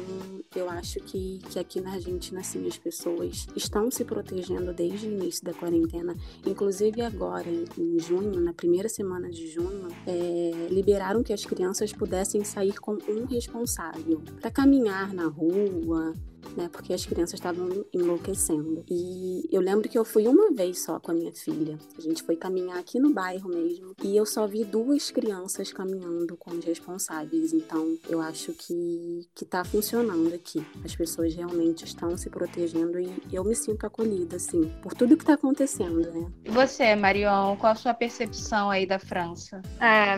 eu 0.55 0.69
acho 0.69 0.99
que, 1.01 1.39
que 1.51 1.59
aqui 1.59 1.81
na 1.81 1.93
Argentina, 1.93 2.41
assim, 2.41 2.67
as 2.67 2.77
pessoas 2.77 3.47
estão 3.55 3.89
se 3.89 4.05
protegendo 4.07 4.73
desde 4.73 5.07
o 5.07 5.11
início 5.11 5.45
da 5.45 5.53
quarentena, 5.53 6.17
inclusive 6.47 7.03
agora, 7.03 7.49
em 7.49 7.99
junho, 7.99 8.41
na 8.41 8.53
primeira 8.53 8.89
semana 8.89 9.29
de 9.29 9.49
junho, 9.49 9.89
é, 10.07 10.69
liberaram 10.71 11.23
que 11.23 11.33
as 11.33 11.45
crianças 11.45 11.93
pudessem 11.93 12.45
sair 12.45 12.79
com 12.79 12.97
um 13.09 13.27
responsável. 13.27 14.23
Para 14.41 14.51
caminhar 14.51 15.13
na 15.13 15.27
rua, 15.27 16.15
né? 16.57 16.69
Porque 16.71 16.93
as 16.93 17.05
crianças 17.05 17.35
estavam 17.35 17.85
enlouquecendo. 17.93 18.85
E 18.91 19.49
eu 19.51 19.61
lembro 19.61 19.89
que 19.89 19.99
eu 19.99 20.05
fui 20.05 20.27
uma 20.27 20.53
vez 20.53 20.85
só 20.85 20.99
com 20.99 21.11
a 21.11 21.15
minha 21.15 21.33
filha. 21.33 21.79
A 21.97 22.01
gente 22.01 22.23
foi 22.23 22.37
caminhar 22.37 22.79
aqui 22.79 22.99
no 22.99 23.13
bairro 23.13 23.49
mesmo. 23.49 23.95
E 24.03 24.17
eu 24.17 24.27
só 24.27 24.47
vi 24.47 24.65
duas 24.65 25.11
crianças 25.11 25.73
caminhando 25.73 26.37
com 26.37 26.51
os 26.51 26.65
responsáveis. 26.65 27.53
Então, 27.53 27.97
eu 28.09 28.21
acho 28.21 28.53
que, 28.53 29.27
que 29.35 29.45
tá 29.45 29.65
funcionando 29.65 30.35
aqui. 30.35 30.65
As 30.85 30.95
pessoas 30.95 31.35
realmente 31.35 31.85
estão 31.85 32.17
se 32.17 32.31
protegendo 32.31 32.99
e 32.99 33.11
eu 33.33 33.45
me 33.45 33.55
sinto 33.55 33.87
acolhida, 33.87 34.37
assim, 34.37 34.71
por 34.83 34.95
tudo 34.95 35.17
que 35.17 35.25
tá 35.25 35.35
acontecendo, 35.35 36.11
né? 36.13 36.31
E 36.45 36.51
você, 36.51 36.95
Marion, 36.95 37.57
qual 37.57 37.73
a 37.73 37.77
sua 37.77 37.95
percepção 37.95 38.71
aí 38.71 38.87
da 38.87 38.99
França? 38.99 39.63
É, 39.81 40.17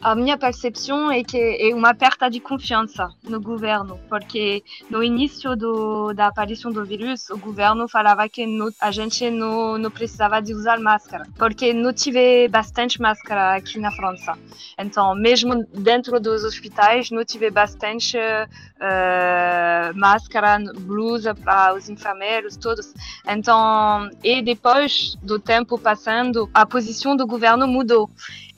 a 0.00 0.14
minha 0.14 0.36
percepção 0.36 1.10
é 1.10 1.22
que 1.22 1.36
é 1.36 1.74
uma 1.74 1.94
perda 1.94 2.28
de 2.28 2.40
confiança 2.40 3.08
no 3.22 3.40
governo, 3.40 3.98
porque 4.08 4.62
no 4.90 5.02
início 5.02 5.56
do, 5.62 6.12
da 6.12 6.26
aparição 6.26 6.72
do 6.72 6.84
vírus, 6.84 7.30
o 7.30 7.38
governo 7.38 7.88
falava 7.88 8.28
que 8.28 8.44
a 8.80 8.90
gente 8.90 9.30
não, 9.30 9.78
não 9.78 9.90
precisava 9.92 10.42
de 10.42 10.52
usar 10.52 10.80
máscara, 10.80 11.24
porque 11.38 11.72
não 11.72 11.92
tive 11.92 12.48
bastante 12.48 13.00
máscara 13.00 13.54
aqui 13.54 13.78
na 13.78 13.92
França. 13.92 14.36
Então, 14.76 15.14
mesmo 15.14 15.64
dentro 15.72 16.18
dos 16.18 16.42
hospitais, 16.42 17.10
não 17.12 17.24
tive 17.24 17.48
bastante 17.48 18.18
uh, 18.18 19.96
máscara, 19.96 20.58
blusa 20.80 21.32
para 21.32 21.74
os 21.74 21.88
enfermeiros, 21.88 22.56
todos. 22.56 22.92
Então, 23.28 24.10
e 24.24 24.42
depois 24.42 25.16
do 25.22 25.38
tempo 25.38 25.78
passando, 25.78 26.50
a 26.52 26.66
posição 26.66 27.14
do 27.14 27.24
governo 27.24 27.68
mudou. 27.68 28.10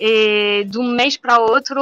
E 0.06 0.64
de 0.64 0.78
um 0.78 0.84
mês 0.84 1.16
para 1.16 1.38
outro, 1.38 1.80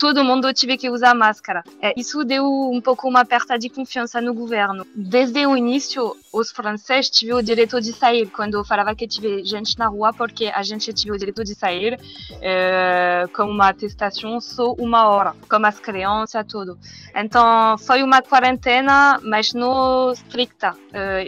todo 0.00 0.24
mundo 0.24 0.52
teve 0.52 0.76
que 0.76 0.90
usar 0.90 1.14
máscara. 1.14 1.62
Isso 1.96 2.24
deu 2.24 2.44
um 2.44 2.80
pouco 2.80 3.08
uma 3.08 3.24
perda 3.24 3.56
de 3.56 3.68
confiança 3.68 4.20
no 4.20 4.34
governo. 4.34 4.84
Desde 4.96 5.46
o 5.46 5.56
início, 5.56 6.16
os 6.32 6.50
franceses 6.50 7.08
tiveram 7.08 7.38
o 7.38 7.42
direito 7.42 7.80
de 7.80 7.92
sair. 7.92 8.28
Quando 8.30 8.64
falava 8.64 8.96
que 8.96 9.06
tive 9.06 9.44
gente 9.44 9.78
na 9.78 9.86
rua, 9.86 10.12
porque 10.12 10.46
a 10.46 10.62
gente 10.64 10.92
teve 10.92 11.12
o 11.12 11.18
direito 11.18 11.44
de 11.44 11.54
sair 11.54 12.00
com 13.36 13.44
uma 13.44 13.68
atestação 13.68 14.40
só 14.40 14.72
uma 14.72 15.06
hora, 15.06 15.36
como 15.48 15.66
as 15.66 15.78
crianças, 15.78 16.44
tudo. 16.48 16.76
Então, 17.14 17.78
foi 17.78 18.02
uma 18.02 18.20
quarentena, 18.22 19.20
mas 19.22 19.52
não 19.54 20.10
estricta, 20.10 20.74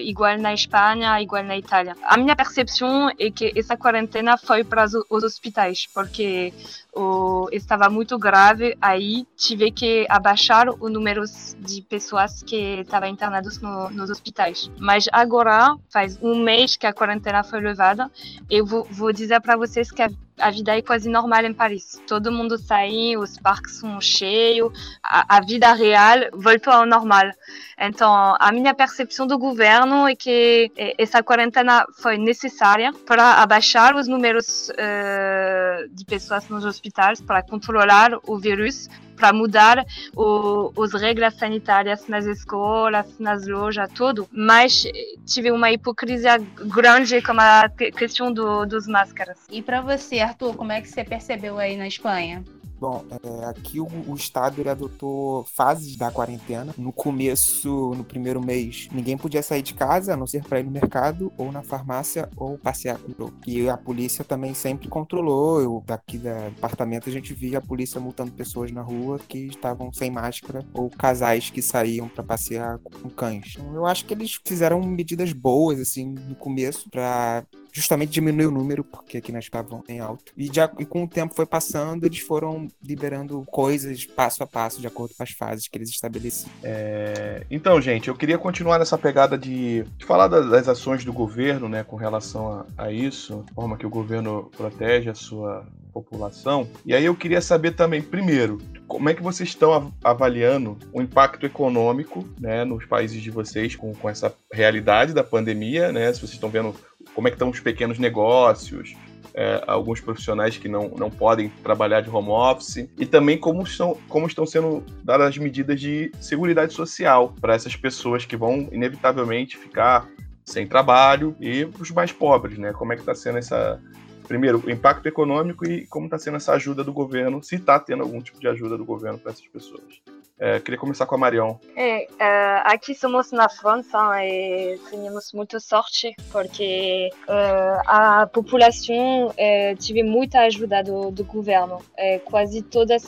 igual 0.00 0.36
na 0.36 0.52
Espanha, 0.52 1.22
igual 1.22 1.44
na 1.44 1.56
Itália. 1.56 1.96
A 2.02 2.16
minha 2.16 2.34
percepção 2.34 3.08
é 3.16 3.30
que 3.30 3.52
essa 3.54 3.76
quarentena 3.76 4.36
foi 4.36 4.64
para 4.64 4.84
os 4.84 5.22
hospitais, 5.22 5.59
porque 5.92 6.54
o, 6.92 7.48
estava 7.52 7.88
muito 7.88 8.18
grave, 8.18 8.76
aí 8.80 9.26
tive 9.36 9.70
que 9.70 10.06
abaixar 10.08 10.68
o 10.68 10.88
número 10.88 11.22
de 11.58 11.82
pessoas 11.82 12.42
que 12.42 12.80
estavam 12.80 13.08
internadas 13.08 13.60
no, 13.60 13.90
nos 13.90 14.10
hospitais. 14.10 14.70
Mas 14.78 15.06
agora, 15.12 15.76
faz 15.88 16.18
um 16.22 16.42
mês 16.42 16.76
que 16.76 16.86
a 16.86 16.92
quarentena 16.92 17.42
foi 17.42 17.60
levada, 17.60 18.10
eu 18.48 18.66
vou, 18.66 18.84
vou 18.90 19.12
dizer 19.12 19.40
para 19.40 19.56
vocês 19.56 19.90
que 19.90 20.02
a, 20.02 20.10
a, 20.38 20.50
vida 20.50 20.76
é 20.76 20.82
quase 20.82 21.08
normal 21.08 21.44
em 21.44 21.52
Paris. 21.52 22.00
Todo 22.06 22.32
mundo 22.32 22.58
sai, 22.58 23.16
os 23.16 23.38
parques 23.38 23.78
são 23.78 24.00
cheios, 24.00 24.72
a, 25.02 25.36
a 25.36 25.40
vida 25.40 25.72
real 25.72 26.18
voltou 26.32 26.72
ao 26.72 26.86
normal. 26.86 27.30
Então, 27.78 28.36
a 28.38 28.52
minha 28.52 28.74
percepção 28.74 29.26
do 29.26 29.38
governo 29.38 30.06
é 30.06 30.14
que 30.14 30.70
essa 30.98 31.22
quarentena 31.22 31.86
foi 31.94 32.18
necessária 32.18 32.92
para 33.06 33.42
abaixar 33.42 33.96
os 33.96 34.06
números 34.06 34.68
uh, 34.70 35.88
de 35.90 36.04
pessoas 36.04 36.46
nos 36.48 36.64
hospitais, 36.80 37.20
para 37.20 37.42
controlar 37.42 38.18
o 38.26 38.38
vírus, 38.38 38.88
para 39.16 39.32
mudar 39.32 39.84
o, 40.16 40.72
as 40.82 40.94
regras 40.94 41.34
sanitárias 41.34 42.08
nas 42.08 42.24
escolas, 42.24 43.18
nas 43.18 43.46
lojas, 43.46 43.90
tudo. 43.92 44.26
Mas 44.32 44.84
tive 45.26 45.52
uma 45.52 45.70
hipocrisia 45.70 46.38
grande 46.74 47.20
com 47.20 47.38
a 47.38 47.68
questão 47.68 48.32
do, 48.32 48.64
dos 48.64 48.86
máscaras. 48.86 49.38
E 49.50 49.60
para 49.60 49.82
você, 49.82 50.20
Arthur, 50.20 50.56
como 50.56 50.72
é 50.72 50.80
que 50.80 50.88
você 50.88 51.04
percebeu 51.04 51.58
aí 51.58 51.76
na 51.76 51.86
Espanha? 51.86 52.42
Bom, 52.80 53.04
é, 53.10 53.44
aqui 53.44 53.78
o, 53.78 53.86
o, 54.08 54.14
estado 54.14 54.66
adotou 54.66 55.44
fases 55.44 55.96
da 55.96 56.10
quarentena. 56.10 56.74
No 56.78 56.90
começo, 56.90 57.92
no 57.94 58.02
primeiro 58.02 58.40
mês, 58.40 58.88
ninguém 58.90 59.18
podia 59.18 59.42
sair 59.42 59.60
de 59.60 59.74
casa, 59.74 60.14
a 60.14 60.16
não 60.16 60.26
ser 60.26 60.42
para 60.42 60.60
ir 60.60 60.62
no 60.62 60.70
mercado, 60.70 61.30
ou 61.36 61.52
na 61.52 61.62
farmácia, 61.62 62.30
ou 62.34 62.56
passear 62.56 62.98
com 62.98 63.24
o 63.24 63.32
E 63.46 63.68
a 63.68 63.76
polícia 63.76 64.24
também 64.24 64.54
sempre 64.54 64.88
controlou. 64.88 65.60
Eu, 65.60 65.84
daqui 65.86 66.16
do 66.16 66.30
apartamento, 66.30 67.10
a 67.10 67.12
gente 67.12 67.34
via 67.34 67.58
a 67.58 67.60
polícia 67.60 68.00
multando 68.00 68.32
pessoas 68.32 68.72
na 68.72 68.80
rua 68.80 69.18
que 69.28 69.40
estavam 69.40 69.92
sem 69.92 70.10
máscara, 70.10 70.64
ou 70.72 70.88
casais 70.88 71.50
que 71.50 71.60
saíam 71.60 72.08
para 72.08 72.24
passear 72.24 72.78
com 72.78 73.10
cães. 73.10 73.56
Então, 73.58 73.74
eu 73.74 73.84
acho 73.84 74.06
que 74.06 74.14
eles 74.14 74.40
fizeram 74.42 74.82
medidas 74.82 75.34
boas, 75.34 75.78
assim, 75.78 76.14
no 76.14 76.34
começo, 76.34 76.88
para 76.88 77.44
justamente 77.72 78.10
diminuir 78.10 78.46
o 78.46 78.50
número, 78.50 78.82
porque 78.84 79.18
aqui 79.18 79.32
nós 79.32 79.44
estavam 79.44 79.82
em 79.88 80.00
alto. 80.00 80.32
E, 80.36 80.46
já, 80.52 80.70
e 80.78 80.84
com 80.84 81.04
o 81.04 81.08
tempo 81.08 81.34
foi 81.34 81.46
passando, 81.46 82.04
eles 82.04 82.20
foram 82.20 82.68
liberando 82.82 83.44
coisas 83.50 84.04
passo 84.06 84.42
a 84.42 84.46
passo, 84.46 84.80
de 84.80 84.86
acordo 84.86 85.14
com 85.16 85.22
as 85.22 85.30
fases 85.30 85.68
que 85.68 85.78
eles 85.78 85.90
estabeleciam. 85.90 86.50
É, 86.62 87.44
Então, 87.50 87.80
gente, 87.80 88.08
eu 88.08 88.14
queria 88.14 88.38
continuar 88.38 88.78
nessa 88.78 88.98
pegada 88.98 89.36
de, 89.38 89.84
de 89.96 90.04
falar 90.04 90.28
das, 90.28 90.48
das 90.50 90.68
ações 90.68 91.04
do 91.04 91.12
governo, 91.12 91.68
né, 91.68 91.84
com 91.84 91.96
relação 91.96 92.66
a, 92.76 92.84
a 92.86 92.92
isso, 92.92 93.44
forma 93.54 93.76
que 93.76 93.86
o 93.86 93.90
governo 93.90 94.50
protege 94.56 95.08
a 95.10 95.14
sua 95.14 95.66
população. 95.92 96.68
E 96.86 96.94
aí 96.94 97.04
eu 97.04 97.14
queria 97.16 97.40
saber 97.40 97.72
também, 97.72 98.00
primeiro, 98.00 98.58
como 98.86 99.08
é 99.08 99.14
que 99.14 99.22
vocês 99.22 99.48
estão 99.48 99.72
av- 99.72 99.92
avaliando 100.02 100.78
o 100.92 101.02
impacto 101.02 101.44
econômico, 101.46 102.28
né, 102.38 102.64
nos 102.64 102.84
países 102.84 103.20
de 103.20 103.30
vocês 103.30 103.74
com, 103.76 103.92
com 103.94 104.08
essa 104.08 104.32
realidade 104.52 105.12
da 105.12 105.24
pandemia, 105.24 105.90
né? 105.92 106.12
Se 106.12 106.20
vocês 106.20 106.32
estão 106.32 106.48
vendo 106.48 106.74
como 107.14 107.28
é 107.28 107.30
que 107.30 107.34
estão 107.34 107.50
os 107.50 107.60
pequenos 107.60 107.98
negócios, 107.98 108.94
é, 109.34 109.62
alguns 109.66 110.00
profissionais 110.00 110.56
que 110.56 110.68
não, 110.68 110.88
não 110.90 111.10
podem 111.10 111.48
trabalhar 111.62 112.00
de 112.00 112.10
home 112.10 112.30
office 112.30 112.88
e 112.98 113.06
também 113.06 113.38
como 113.38 113.62
estão, 113.62 113.96
como 114.08 114.26
estão 114.26 114.44
sendo 114.44 114.84
dadas 115.04 115.28
as 115.28 115.38
medidas 115.38 115.80
de 115.80 116.10
seguridade 116.20 116.72
social 116.72 117.34
para 117.40 117.54
essas 117.54 117.76
pessoas 117.76 118.24
que 118.24 118.36
vão 118.36 118.68
inevitavelmente 118.72 119.56
ficar 119.56 120.08
sem 120.44 120.66
trabalho 120.66 121.36
e 121.40 121.68
os 121.78 121.90
mais 121.90 122.10
pobres, 122.10 122.58
né? 122.58 122.72
Como 122.72 122.92
é 122.92 122.96
que 122.96 123.02
está 123.02 123.14
sendo 123.14 123.38
essa 123.38 123.80
primeiro 124.26 124.62
o 124.64 124.70
impacto 124.70 125.06
econômico 125.06 125.66
e 125.66 125.86
como 125.86 126.06
está 126.06 126.16
sendo 126.16 126.36
essa 126.36 126.52
ajuda 126.52 126.84
do 126.84 126.92
governo, 126.92 127.42
se 127.42 127.56
está 127.56 127.80
tendo 127.80 128.02
algum 128.04 128.20
tipo 128.20 128.38
de 128.38 128.46
ajuda 128.46 128.78
do 128.78 128.84
governo 128.84 129.18
para 129.18 129.32
essas 129.32 129.46
pessoas. 129.48 130.00
É, 130.42 130.58
queria 130.58 130.78
começar 130.80 131.04
com 131.04 131.14
a 131.16 131.18
Marion. 131.18 131.56
É, 131.76 132.04
eh, 132.18 132.62
aqui 132.64 132.94
somos 132.94 133.30
na 133.30 133.46
França 133.50 133.98
e 134.24 134.78
temos 134.90 135.32
muita 135.34 135.60
sorte 135.60 136.16
porque 136.32 137.10
eh, 137.28 137.82
a 137.86 138.26
população 138.26 139.34
eh, 139.36 139.74
teve 139.74 140.02
muita 140.02 140.40
ajuda 140.40 140.82
do, 140.82 141.10
do 141.10 141.24
governo. 141.24 141.82
Quase 142.24 142.62
todos 142.62 143.02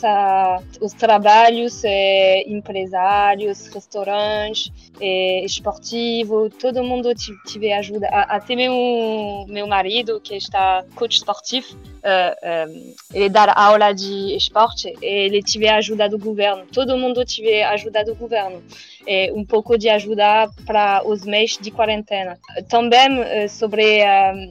os 0.80 0.92
trabalhos, 0.92 1.82
empresários, 2.46 3.66
restaurantes, 3.68 4.70
esportivos, 5.00 6.52
todo 6.60 6.84
mundo 6.84 7.14
ti- 7.14 7.32
teve 7.50 7.72
ajuda. 7.72 8.08
Até 8.08 8.54
meu, 8.54 9.46
meu 9.48 9.66
marido, 9.66 10.20
que 10.20 10.36
está 10.36 10.84
coach 10.94 11.16
esportivo, 11.16 11.68
ele 13.12 13.28
dá 13.28 13.52
aula 13.54 13.92
de 13.92 14.36
esporte, 14.36 14.94
ele 15.00 15.42
teve 15.42 15.68
ajuda 15.68 16.08
do 16.08 16.18
governo. 16.18 16.66
Todo 16.72 16.96
mundo 16.96 17.24
teve 17.24 17.62
ajuda 17.62 18.04
do 18.04 18.14
governo. 18.14 18.62
É, 19.04 19.32
um 19.34 19.44
pouco 19.44 19.76
de 19.76 19.88
ajuda 19.88 20.48
para 20.64 21.02
os 21.04 21.24
meses 21.24 21.58
de 21.58 21.72
quarentena. 21.72 22.38
Também 22.68 23.20
eh, 23.22 23.48
sobre 23.48 23.98
eh, 23.98 24.48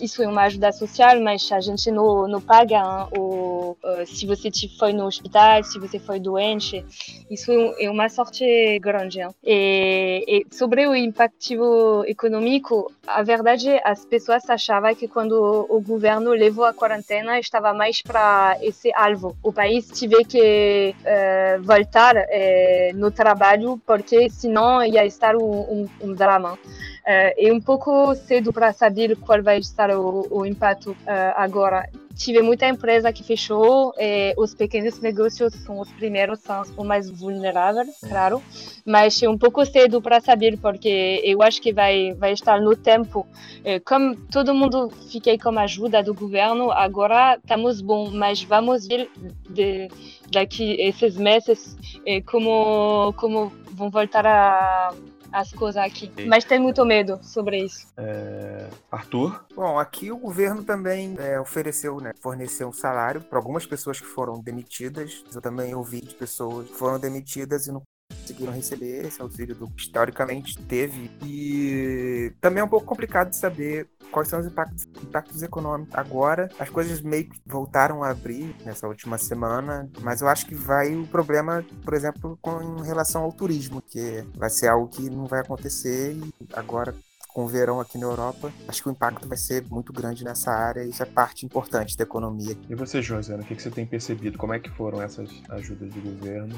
isso 0.00 0.22
é 0.22 0.26
uma 0.28 0.44
ajuda 0.44 0.72
social, 0.72 1.20
mas 1.20 1.52
a 1.52 1.60
gente 1.60 1.90
não, 1.90 2.26
não 2.26 2.40
paga 2.40 2.76
hein, 2.76 3.18
o, 3.18 3.76
eh, 3.84 4.06
se 4.06 4.26
você 4.26 4.48
foi 4.78 4.94
no 4.94 5.04
hospital, 5.04 5.62
se 5.62 5.78
você 5.78 5.98
foi 5.98 6.18
doente. 6.18 6.82
Isso 7.30 7.52
é 7.78 7.90
uma 7.90 8.08
sorte 8.08 8.78
grande. 8.78 9.20
hein. 9.20 9.28
E, 9.44 10.24
e 10.26 10.54
sobre 10.54 10.86
o 10.86 10.94
impacto 10.94 12.02
econômico, 12.06 12.90
a 13.06 13.22
verdade 13.22 13.68
as 13.84 14.06
pessoas 14.06 14.48
achavam 14.48 14.94
que 14.94 15.06
quando 15.06 15.66
o 15.68 15.80
governo 15.82 16.30
levou 16.30 16.64
a 16.64 16.72
quarentena 16.82 17.38
estava 17.38 17.72
mais 17.72 18.02
para 18.02 18.58
esse 18.60 18.90
alvo. 18.92 19.36
O 19.40 19.52
país 19.52 19.86
teve 19.86 20.24
que 20.24 20.96
eh, 21.04 21.58
voltar 21.62 22.16
eh, 22.16 22.90
no 22.94 23.12
trabalho 23.12 23.80
porque 23.86 24.28
senão 24.28 24.84
ia 24.84 25.06
estar 25.06 25.36
um, 25.36 25.60
um, 25.74 25.88
um 26.00 26.12
drama. 26.12 26.58
Eh, 27.04 27.48
é 27.48 27.52
um 27.52 27.60
pouco 27.60 28.14
cedo 28.14 28.52
para 28.52 28.72
saber 28.72 29.16
qual 29.16 29.42
vai 29.42 29.58
estar 29.58 29.90
o, 29.90 30.26
o 30.30 30.46
impacto 30.46 30.96
eh, 31.06 31.32
agora. 31.36 31.88
Tive 32.14 32.42
muita 32.42 32.68
empresa 32.68 33.10
que 33.12 33.24
fechou, 33.24 33.94
e 33.98 34.34
os 34.36 34.54
pequenos 34.54 35.00
negócios 35.00 35.54
são 35.54 35.80
os 35.80 35.90
primeiros, 35.92 36.40
são 36.40 36.60
os 36.60 36.70
mais 36.86 37.08
vulneráveis, 37.10 37.88
claro, 38.06 38.42
mas 38.84 39.20
é 39.22 39.28
um 39.28 39.38
pouco 39.38 39.64
cedo 39.64 40.00
para 40.00 40.20
saber, 40.20 40.58
porque 40.58 41.22
eu 41.24 41.42
acho 41.42 41.60
que 41.62 41.72
vai, 41.72 42.12
vai 42.12 42.32
estar 42.34 42.60
no 42.60 42.76
tempo. 42.76 43.26
Eh, 43.64 43.80
Como 43.80 44.14
todo 44.30 44.54
mundo 44.54 44.90
fiquei 45.10 45.38
com 45.38 45.58
a 45.58 45.62
ajuda 45.62 46.02
do 46.02 46.14
governo, 46.14 46.70
agora 46.70 47.36
estamos 47.36 47.80
bom, 47.80 48.10
mas 48.10 48.42
vamos 48.42 48.86
ver 48.86 49.10
de, 49.48 49.88
daqui 50.30 50.76
esses 50.80 51.16
meses 51.16 51.76
eh, 52.06 52.20
como, 52.20 53.12
como 53.16 53.50
vão 53.72 53.88
voltar 53.90 54.26
a, 54.26 54.92
as 55.32 55.52
coisas 55.52 55.82
aqui. 55.82 56.10
Mas 56.26 56.44
tenho 56.44 56.62
muito 56.62 56.84
medo 56.84 57.18
sobre 57.22 57.64
isso. 57.64 57.86
É, 57.96 58.68
Arthur? 58.90 59.44
Bom, 59.54 59.78
aqui 59.78 60.10
o 60.12 60.18
governo 60.18 60.62
também 60.62 61.14
é, 61.18 61.40
ofereceu, 61.40 62.00
né, 62.00 62.12
forneceu 62.20 62.68
um 62.68 62.72
salário 62.72 63.20
para 63.20 63.38
algumas 63.38 63.66
pessoas 63.66 64.00
que 64.00 64.06
foram 64.06 64.40
demitidas. 64.40 65.24
Eu 65.34 65.40
também 65.40 65.74
ouvi 65.74 66.00
de 66.00 66.14
pessoas 66.14 66.68
que 66.68 66.74
foram 66.74 66.98
demitidas 66.98 67.66
e 67.66 67.72
não 67.72 67.82
conseguiram 68.22 68.52
receber 68.52 69.04
esse 69.04 69.20
auxílio 69.20 69.54
do 69.54 69.68
que 69.68 69.82
historicamente 69.82 70.56
teve. 70.58 71.10
E 71.24 72.32
também 72.40 72.60
é 72.60 72.64
um 72.64 72.68
pouco 72.68 72.86
complicado 72.86 73.30
de 73.30 73.36
saber 73.36 73.88
quais 74.10 74.28
são 74.28 74.40
os 74.40 74.46
impactos, 74.46 74.86
impactos 75.02 75.42
econômicos. 75.42 75.94
Agora, 75.94 76.48
as 76.58 76.70
coisas 76.70 77.00
meio 77.00 77.28
que 77.28 77.40
voltaram 77.44 78.02
a 78.02 78.10
abrir 78.10 78.54
nessa 78.64 78.86
última 78.86 79.18
semana, 79.18 79.90
mas 80.00 80.22
eu 80.22 80.28
acho 80.28 80.46
que 80.46 80.54
vai 80.54 80.94
o 80.94 81.06
problema, 81.06 81.64
por 81.84 81.94
exemplo, 81.94 82.38
com 82.40 82.76
relação 82.76 83.22
ao 83.22 83.32
turismo, 83.32 83.82
que 83.82 84.24
vai 84.34 84.50
ser 84.50 84.68
algo 84.68 84.88
que 84.88 85.10
não 85.10 85.26
vai 85.26 85.40
acontecer 85.40 86.12
e 86.12 86.32
agora 86.52 86.94
com 87.32 87.44
o 87.44 87.48
verão 87.48 87.80
aqui 87.80 87.98
na 87.98 88.06
Europa, 88.06 88.52
acho 88.68 88.82
que 88.82 88.88
o 88.88 88.92
impacto 88.92 89.26
vai 89.26 89.38
ser 89.38 89.64
muito 89.70 89.92
grande 89.92 90.24
nessa 90.24 90.50
área 90.50 90.84
e 90.84 90.90
isso 90.90 91.02
é 91.02 91.06
parte 91.06 91.46
importante 91.46 91.96
da 91.96 92.04
economia. 92.04 92.56
E 92.68 92.74
você, 92.74 93.00
Josiana, 93.00 93.42
o 93.42 93.46
que 93.46 93.60
você 93.60 93.70
tem 93.70 93.86
percebido? 93.86 94.38
Como 94.38 94.52
é 94.52 94.58
que 94.58 94.70
foram 94.70 95.00
essas 95.00 95.30
ajudas 95.48 95.92
do 95.92 96.00
governo? 96.00 96.54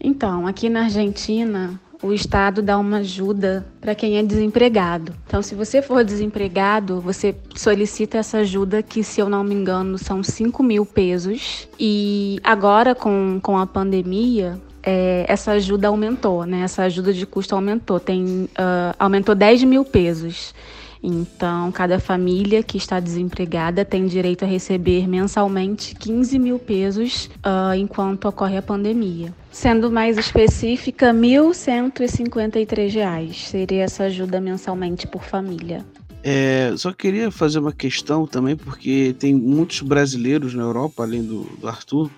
Então, 0.00 0.46
aqui 0.46 0.68
na 0.68 0.84
Argentina, 0.84 1.80
o 2.02 2.12
Estado 2.12 2.62
dá 2.62 2.78
uma 2.78 2.98
ajuda 2.98 3.66
para 3.80 3.94
quem 3.94 4.18
é 4.18 4.22
desempregado. 4.22 5.14
Então, 5.26 5.42
se 5.42 5.54
você 5.54 5.82
for 5.82 6.04
desempregado, 6.04 7.00
você 7.00 7.34
solicita 7.56 8.18
essa 8.18 8.38
ajuda, 8.38 8.82
que, 8.82 9.02
se 9.02 9.20
eu 9.20 9.28
não 9.28 9.42
me 9.42 9.54
engano, 9.54 9.98
são 9.98 10.22
5 10.22 10.62
mil 10.62 10.86
pesos. 10.86 11.68
E 11.78 12.38
agora, 12.44 12.94
com, 12.94 13.40
com 13.42 13.58
a 13.58 13.66
pandemia, 13.66 14.60
é, 14.88 15.26
essa 15.28 15.52
ajuda 15.52 15.88
aumentou, 15.88 16.46
né? 16.46 16.62
Essa 16.62 16.84
ajuda 16.84 17.12
de 17.12 17.26
custo 17.26 17.54
aumentou. 17.54 18.00
Tem, 18.00 18.48
ah, 18.56 18.94
aumentou 18.98 19.34
10 19.34 19.64
mil 19.64 19.84
pesos. 19.84 20.54
Então, 21.02 21.70
cada 21.70 22.00
família 22.00 22.62
que 22.62 22.78
está 22.78 22.98
desempregada 22.98 23.84
tem 23.84 24.06
direito 24.06 24.44
a 24.44 24.48
receber 24.48 25.06
mensalmente 25.06 25.94
15 25.94 26.38
mil 26.38 26.58
pesos 26.58 27.28
ah, 27.42 27.76
enquanto 27.76 28.24
ocorre 28.24 28.56
a 28.56 28.62
pandemia. 28.62 29.32
Sendo 29.50 29.90
mais 29.90 30.16
específica, 30.16 31.12
1.153 31.12 32.94
reais 32.94 33.46
seria 33.46 33.84
essa 33.84 34.04
ajuda 34.04 34.40
mensalmente 34.40 35.06
por 35.06 35.22
família. 35.22 35.84
É, 36.24 36.72
só 36.78 36.92
queria 36.92 37.30
fazer 37.30 37.58
uma 37.58 37.72
questão 37.72 38.26
também, 38.26 38.56
porque 38.56 39.14
tem 39.18 39.34
muitos 39.34 39.82
brasileiros 39.82 40.54
na 40.54 40.62
Europa, 40.62 41.02
além 41.02 41.22
do, 41.22 41.42
do 41.60 41.68
Arthur. 41.68 42.10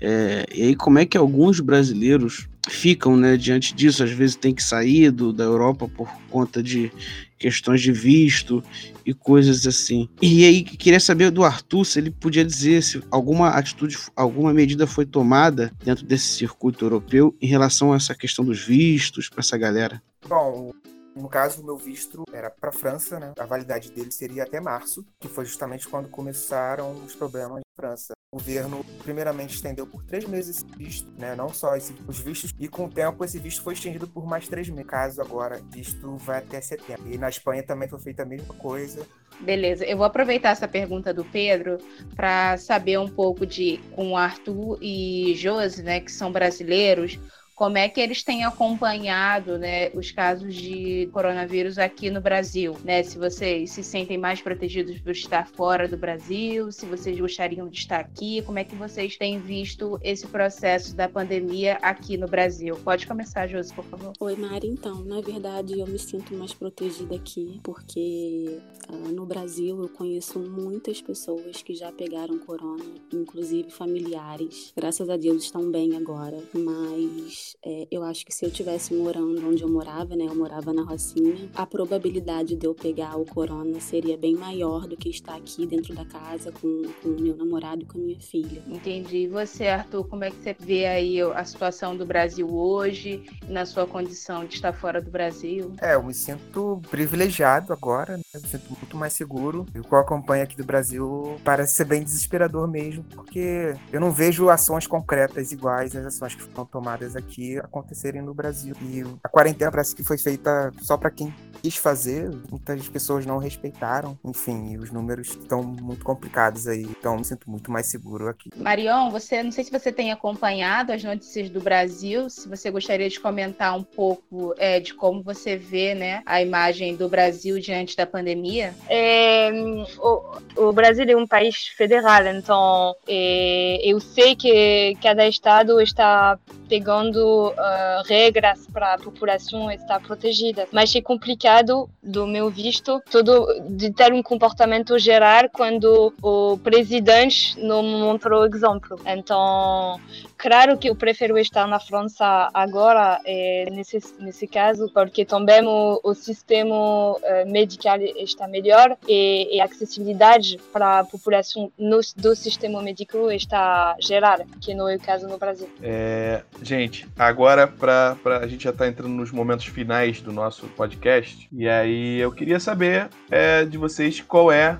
É, 0.00 0.46
e 0.54 0.62
aí, 0.62 0.74
como 0.74 0.98
é 0.98 1.04
que 1.04 1.16
alguns 1.16 1.60
brasileiros 1.60 2.48
ficam 2.68 3.16
né, 3.16 3.36
diante 3.36 3.74
disso? 3.74 4.02
Às 4.02 4.10
vezes 4.10 4.36
tem 4.36 4.54
que 4.54 4.62
sair 4.62 5.10
do, 5.10 5.32
da 5.32 5.44
Europa 5.44 5.88
por 5.88 6.08
conta 6.30 6.62
de 6.62 6.90
questões 7.38 7.80
de 7.80 7.92
visto 7.92 8.62
e 9.04 9.12
coisas 9.12 9.66
assim. 9.66 10.08
E 10.20 10.44
aí, 10.44 10.62
queria 10.62 11.00
saber 11.00 11.30
do 11.30 11.44
Arthur 11.44 11.84
se 11.84 11.98
ele 11.98 12.10
podia 12.10 12.44
dizer 12.44 12.82
se 12.82 13.02
alguma 13.10 13.48
atitude, 13.48 13.98
alguma 14.16 14.52
medida 14.52 14.86
foi 14.86 15.04
tomada 15.04 15.72
dentro 15.84 16.04
desse 16.06 16.26
circuito 16.26 16.84
europeu 16.84 17.34
em 17.40 17.46
relação 17.46 17.92
a 17.92 17.96
essa 17.96 18.14
questão 18.14 18.44
dos 18.44 18.60
vistos 18.60 19.28
para 19.28 19.40
essa 19.40 19.58
galera. 19.58 20.02
Bom, 20.28 20.72
no 21.20 21.28
caso, 21.28 21.62
o 21.62 21.64
meu 21.64 21.76
visto 21.76 22.24
era 22.32 22.50
para 22.50 22.72
França, 22.72 23.20
né? 23.20 23.32
A 23.38 23.46
validade 23.46 23.90
dele 23.92 24.10
seria 24.10 24.44
até 24.44 24.60
março, 24.60 25.04
que 25.18 25.28
foi 25.28 25.44
justamente 25.44 25.88
quando 25.88 26.08
começaram 26.08 26.92
os 27.04 27.14
problemas 27.14 27.58
na 27.58 27.62
França. 27.76 28.12
O 28.32 28.38
governo, 28.38 28.84
primeiramente, 29.02 29.56
estendeu 29.56 29.86
por 29.86 30.04
três 30.04 30.24
meses 30.24 30.58
esse 30.58 30.76
visto, 30.76 31.10
né? 31.18 31.34
Não 31.34 31.52
só 31.52 31.74
esse, 31.74 31.92
os 32.06 32.20
vistos, 32.20 32.52
e 32.58 32.68
com 32.68 32.84
o 32.84 32.88
tempo 32.88 33.24
esse 33.24 33.38
visto 33.38 33.62
foi 33.62 33.74
estendido 33.74 34.06
por 34.06 34.24
mais 34.24 34.48
três 34.48 34.68
meses. 34.68 34.88
Caso, 34.88 35.20
agora, 35.20 35.60
visto 35.70 36.16
vai 36.16 36.38
até 36.38 36.60
setembro. 36.60 37.12
E 37.12 37.18
na 37.18 37.28
Espanha 37.28 37.62
também 37.62 37.88
foi 37.88 37.98
feita 37.98 38.22
a 38.22 38.26
mesma 38.26 38.54
coisa. 38.54 39.04
Beleza, 39.40 39.84
eu 39.84 39.96
vou 39.96 40.06
aproveitar 40.06 40.50
essa 40.50 40.68
pergunta 40.68 41.12
do 41.12 41.24
Pedro 41.24 41.78
para 42.14 42.56
saber 42.56 42.98
um 42.98 43.08
pouco 43.08 43.46
de 43.46 43.78
com 43.96 44.12
o 44.12 44.16
Arthur 44.16 44.78
e 44.80 45.34
Josi, 45.34 45.82
né, 45.82 46.00
que 46.00 46.12
são 46.12 46.30
brasileiros, 46.30 47.18
como 47.60 47.76
é 47.76 47.90
que 47.90 48.00
eles 48.00 48.22
têm 48.22 48.42
acompanhado 48.42 49.58
né, 49.58 49.90
os 49.90 50.10
casos 50.10 50.54
de 50.54 51.10
coronavírus 51.12 51.76
aqui 51.76 52.08
no 52.08 52.18
Brasil. 52.18 52.74
Né? 52.82 53.02
Se 53.02 53.18
vocês 53.18 53.70
se 53.72 53.84
sentem 53.84 54.16
mais 54.16 54.40
protegidos 54.40 54.98
por 54.98 55.10
estar 55.10 55.46
fora 55.46 55.86
do 55.86 55.94
Brasil, 55.94 56.72
se 56.72 56.86
vocês 56.86 57.20
gostariam 57.20 57.68
de 57.68 57.76
estar 57.76 58.00
aqui, 58.00 58.40
como 58.46 58.58
é 58.58 58.64
que 58.64 58.74
vocês 58.74 59.18
têm 59.18 59.38
visto 59.38 60.00
esse 60.02 60.26
processo 60.26 60.96
da 60.96 61.06
pandemia 61.06 61.74
aqui 61.82 62.16
no 62.16 62.26
Brasil? 62.26 62.76
Pode 62.82 63.06
começar, 63.06 63.46
Josi, 63.46 63.74
por 63.74 63.84
favor. 63.84 64.14
Oi, 64.18 64.36
Mari. 64.36 64.66
Então, 64.66 65.04
na 65.04 65.20
verdade, 65.20 65.78
eu 65.78 65.86
me 65.86 65.98
sinto 65.98 66.34
mais 66.34 66.54
protegida 66.54 67.14
aqui, 67.14 67.60
porque 67.62 68.58
uh, 68.88 69.12
no 69.12 69.26
Brasil 69.26 69.82
eu 69.82 69.88
conheço 69.90 70.38
muitas 70.38 71.02
pessoas 71.02 71.62
que 71.62 71.74
já 71.74 71.92
pegaram 71.92 72.38
corona, 72.38 72.86
inclusive 73.12 73.70
familiares. 73.70 74.72
Graças 74.74 75.10
a 75.10 75.18
Deus 75.18 75.44
estão 75.44 75.70
bem 75.70 75.94
agora, 75.94 76.38
mas 76.54 77.49
é, 77.64 77.86
eu 77.90 78.02
acho 78.02 78.24
que 78.24 78.34
se 78.34 78.44
eu 78.44 78.50
tivesse 78.50 78.94
morando 78.94 79.46
onde 79.48 79.62
eu 79.62 79.68
morava, 79.68 80.14
né, 80.16 80.26
eu 80.26 80.34
morava 80.34 80.72
na 80.72 80.82
Rocinha, 80.82 81.50
a 81.54 81.66
probabilidade 81.66 82.56
de 82.56 82.66
eu 82.66 82.74
pegar 82.74 83.16
o 83.16 83.24
corona 83.24 83.80
seria 83.80 84.16
bem 84.16 84.34
maior 84.34 84.86
do 84.86 84.96
que 84.96 85.08
estar 85.08 85.34
aqui 85.34 85.66
dentro 85.66 85.94
da 85.94 86.04
casa 86.04 86.52
com, 86.52 86.82
com 87.02 87.08
o 87.08 87.20
meu 87.20 87.36
namorado 87.36 87.82
e 87.82 87.86
com 87.86 87.98
a 87.98 88.00
minha 88.00 88.20
filha. 88.20 88.62
Entendi. 88.66 89.18
E 89.18 89.28
você, 89.28 89.68
Arthur, 89.68 90.06
como 90.06 90.24
é 90.24 90.30
que 90.30 90.36
você 90.36 90.56
vê 90.58 90.86
aí 90.86 91.20
a 91.20 91.44
situação 91.44 91.96
do 91.96 92.06
Brasil 92.06 92.48
hoje, 92.48 93.24
na 93.48 93.66
sua 93.66 93.86
condição 93.86 94.44
de 94.44 94.54
estar 94.54 94.72
fora 94.72 95.00
do 95.00 95.10
Brasil? 95.10 95.72
É, 95.80 95.94
eu 95.94 96.02
me 96.02 96.14
sinto 96.14 96.80
privilegiado 96.90 97.72
agora, 97.72 98.16
né? 98.16 98.22
Eu 98.34 98.40
me 98.40 98.48
sinto 98.48 98.68
muito 98.68 98.96
mais 98.96 99.12
seguro. 99.12 99.66
O 99.74 99.82
que 99.82 99.92
eu 99.92 99.98
acompanho 99.98 100.44
aqui 100.44 100.56
do 100.56 100.64
Brasil 100.64 101.36
parece 101.44 101.74
ser 101.74 101.84
bem 101.84 102.02
desesperador 102.02 102.68
mesmo, 102.68 103.04
porque 103.04 103.74
eu 103.92 104.00
não 104.00 104.10
vejo 104.10 104.48
ações 104.48 104.86
concretas 104.86 105.52
iguais 105.52 105.94
às 105.96 106.06
ações 106.06 106.34
que 106.34 106.42
foram 106.42 106.66
tomadas 106.66 107.16
aqui 107.16 107.39
acontecerem 107.58 108.22
no 108.22 108.34
Brasil. 108.34 108.74
E 108.82 109.02
a 109.22 109.28
quarentena 109.28 109.70
parece 109.70 109.94
que 109.94 110.02
foi 110.02 110.18
feita 110.18 110.72
só 110.82 110.96
para 110.96 111.10
quem 111.10 111.34
quis 111.62 111.76
fazer, 111.76 112.30
muitas 112.50 112.88
pessoas 112.88 113.26
não 113.26 113.38
respeitaram. 113.38 114.18
Enfim, 114.24 114.76
os 114.78 114.90
números 114.90 115.28
estão 115.28 115.62
muito 115.62 116.04
complicados 116.04 116.66
aí, 116.66 116.82
então 116.82 117.16
me 117.16 117.24
sinto 117.24 117.50
muito 117.50 117.70
mais 117.70 117.86
seguro 117.86 118.28
aqui. 118.28 118.50
Marion, 118.56 119.10
você 119.10 119.42
não 119.42 119.52
sei 119.52 119.64
se 119.64 119.70
você 119.70 119.92
tem 119.92 120.10
acompanhado 120.10 120.92
as 120.92 121.04
notícias 121.04 121.50
do 121.50 121.60
Brasil, 121.60 122.28
se 122.30 122.48
você 122.48 122.70
gostaria 122.70 123.08
de 123.08 123.20
comentar 123.20 123.76
um 123.76 123.82
pouco 123.82 124.54
é, 124.58 124.80
de 124.80 124.94
como 124.94 125.22
você 125.22 125.56
vê 125.56 125.94
né, 125.94 126.22
a 126.24 126.40
imagem 126.40 126.96
do 126.96 127.08
Brasil 127.08 127.58
diante 127.58 127.96
da 127.96 128.06
pandemia. 128.06 128.74
É, 128.88 129.50
o, 129.98 130.68
o, 130.68 130.72
Brasil 130.72 131.04
é 131.08 131.16
um 131.16 131.26
país 131.26 131.68
federal, 131.76 132.26
então 132.26 132.94
é, 133.06 133.80
eu 133.84 134.00
sei 134.00 134.34
que 134.34 134.96
cada 135.02 135.26
estado 135.28 135.80
está 135.80 136.38
pegando 136.70 137.48
uh, 137.48 138.02
regras 138.06 138.64
para 138.72 138.94
a 138.94 138.98
população 138.98 139.68
estar 139.72 140.00
protegida, 140.00 140.68
mas 140.70 140.94
é 140.94 141.02
complicado, 141.02 141.90
do 142.00 142.28
meu 142.28 142.48
visto, 142.48 143.02
todo 143.10 143.44
de 143.68 143.92
ter 143.92 144.12
um 144.12 144.22
comportamento 144.22 144.96
geral 144.96 145.50
quando 145.52 146.14
o 146.22 146.56
presidente 146.58 147.58
não 147.58 147.82
mostrou 147.82 148.46
exemplo. 148.46 149.00
Então, 149.04 150.00
claro 150.40 150.78
que 150.78 150.88
eu 150.88 150.94
prefiro 150.94 151.38
estar 151.38 151.66
na 151.66 151.78
França 151.78 152.48
agora, 152.54 153.20
é, 153.24 153.66
nesse, 153.70 154.00
nesse 154.18 154.46
caso, 154.46 154.90
porque 154.92 155.24
também 155.24 155.64
o, 155.66 156.00
o 156.02 156.14
sistema 156.14 156.74
uh, 156.74 157.20
medical 157.46 158.00
está 158.00 158.48
melhor 158.48 158.96
e, 159.06 159.56
e 159.56 159.60
a 159.60 159.64
acessibilidade 159.64 160.58
para 160.72 161.00
a 161.00 161.04
população 161.04 161.70
no, 161.78 162.00
do 162.16 162.34
sistema 162.34 162.82
médico 162.82 163.30
está 163.30 163.94
geral, 164.00 164.38
que 164.60 164.74
não 164.74 164.88
é 164.88 164.96
o 164.96 165.00
caso 165.00 165.28
no 165.28 165.38
Brasil. 165.38 165.68
É, 165.82 166.42
gente, 166.62 167.06
agora 167.18 167.66
para 167.66 168.16
a 168.24 168.46
gente 168.46 168.64
já 168.64 168.70
está 168.70 168.88
entrando 168.88 169.12
nos 169.12 169.30
momentos 169.30 169.66
finais 169.66 170.20
do 170.20 170.32
nosso 170.32 170.66
podcast, 170.68 171.48
e 171.52 171.68
aí 171.68 172.18
eu 172.18 172.32
queria 172.32 172.58
saber 172.58 173.08
é, 173.30 173.64
de 173.64 173.76
vocês 173.76 174.20
qual 174.20 174.50
é 174.50 174.78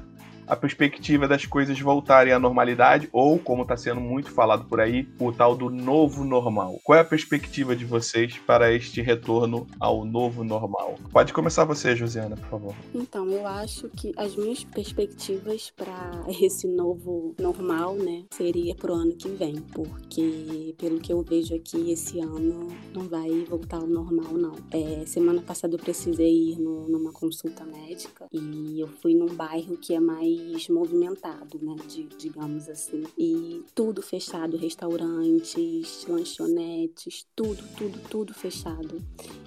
a 0.51 0.57
perspectiva 0.57 1.29
das 1.29 1.47
coisas 1.47 1.79
voltarem 1.81 2.33
à 2.33 2.39
normalidade, 2.39 3.09
ou, 3.13 3.39
como 3.39 3.63
está 3.63 3.77
sendo 3.77 4.01
muito 4.01 4.33
falado 4.33 4.65
por 4.65 4.81
aí, 4.81 5.07
o 5.21 5.31
tal 5.31 5.55
do 5.55 5.71
novo 5.71 6.25
normal. 6.25 6.81
Qual 6.83 6.99
é 6.99 7.03
a 7.03 7.05
perspectiva 7.05 7.77
de 7.77 7.85
vocês 7.85 8.37
para 8.39 8.73
este 8.73 9.01
retorno 9.01 9.65
ao 9.79 10.05
novo 10.05 10.43
normal? 10.43 10.97
Pode 11.13 11.33
começar 11.33 11.65
você, 11.65 11.95
Josiana, 11.95 12.37
por 12.37 12.49
favor. 12.49 12.75
Então, 12.93 13.29
eu 13.31 13.47
acho 13.47 13.89
que 13.91 14.13
as 14.17 14.35
minhas 14.35 14.65
perspectivas 14.65 15.71
para 15.77 16.25
esse 16.43 16.67
novo 16.67 17.33
normal, 17.39 17.95
né, 17.95 18.25
seria 18.33 18.75
pro 18.75 18.93
ano 18.93 19.15
que 19.15 19.29
vem, 19.29 19.55
porque 19.73 20.75
pelo 20.77 20.99
que 20.99 21.13
eu 21.13 21.23
vejo 21.23 21.55
aqui, 21.55 21.93
esse 21.93 22.19
ano 22.19 22.67
não 22.93 23.07
vai 23.09 23.45
voltar 23.49 23.77
ao 23.77 23.87
normal, 23.87 24.33
não. 24.33 24.57
É, 24.73 25.07
semana 25.07 25.41
passada 25.43 25.77
eu 25.77 25.79
precisei 25.79 26.51
ir 26.51 26.59
no, 26.59 26.89
numa 26.89 27.13
consulta 27.13 27.65
médica 27.65 28.27
e 28.33 28.81
eu 28.81 28.89
fui 28.89 29.15
num 29.15 29.33
bairro 29.33 29.77
que 29.77 29.95
é 29.95 30.01
mais 30.01 30.40
mais 30.41 30.69
movimentado, 30.69 31.59
né, 31.63 31.77
de, 31.87 32.05
digamos 32.19 32.69
assim. 32.69 33.05
E 33.19 33.63
tudo 33.75 34.03
fechado, 34.03 34.57
restaurantes, 34.57 36.07
lanchonetes, 36.09 37.27
tudo, 37.35 37.63
tudo, 37.77 37.99
tudo 38.09 38.35
fechado. 38.35 39.03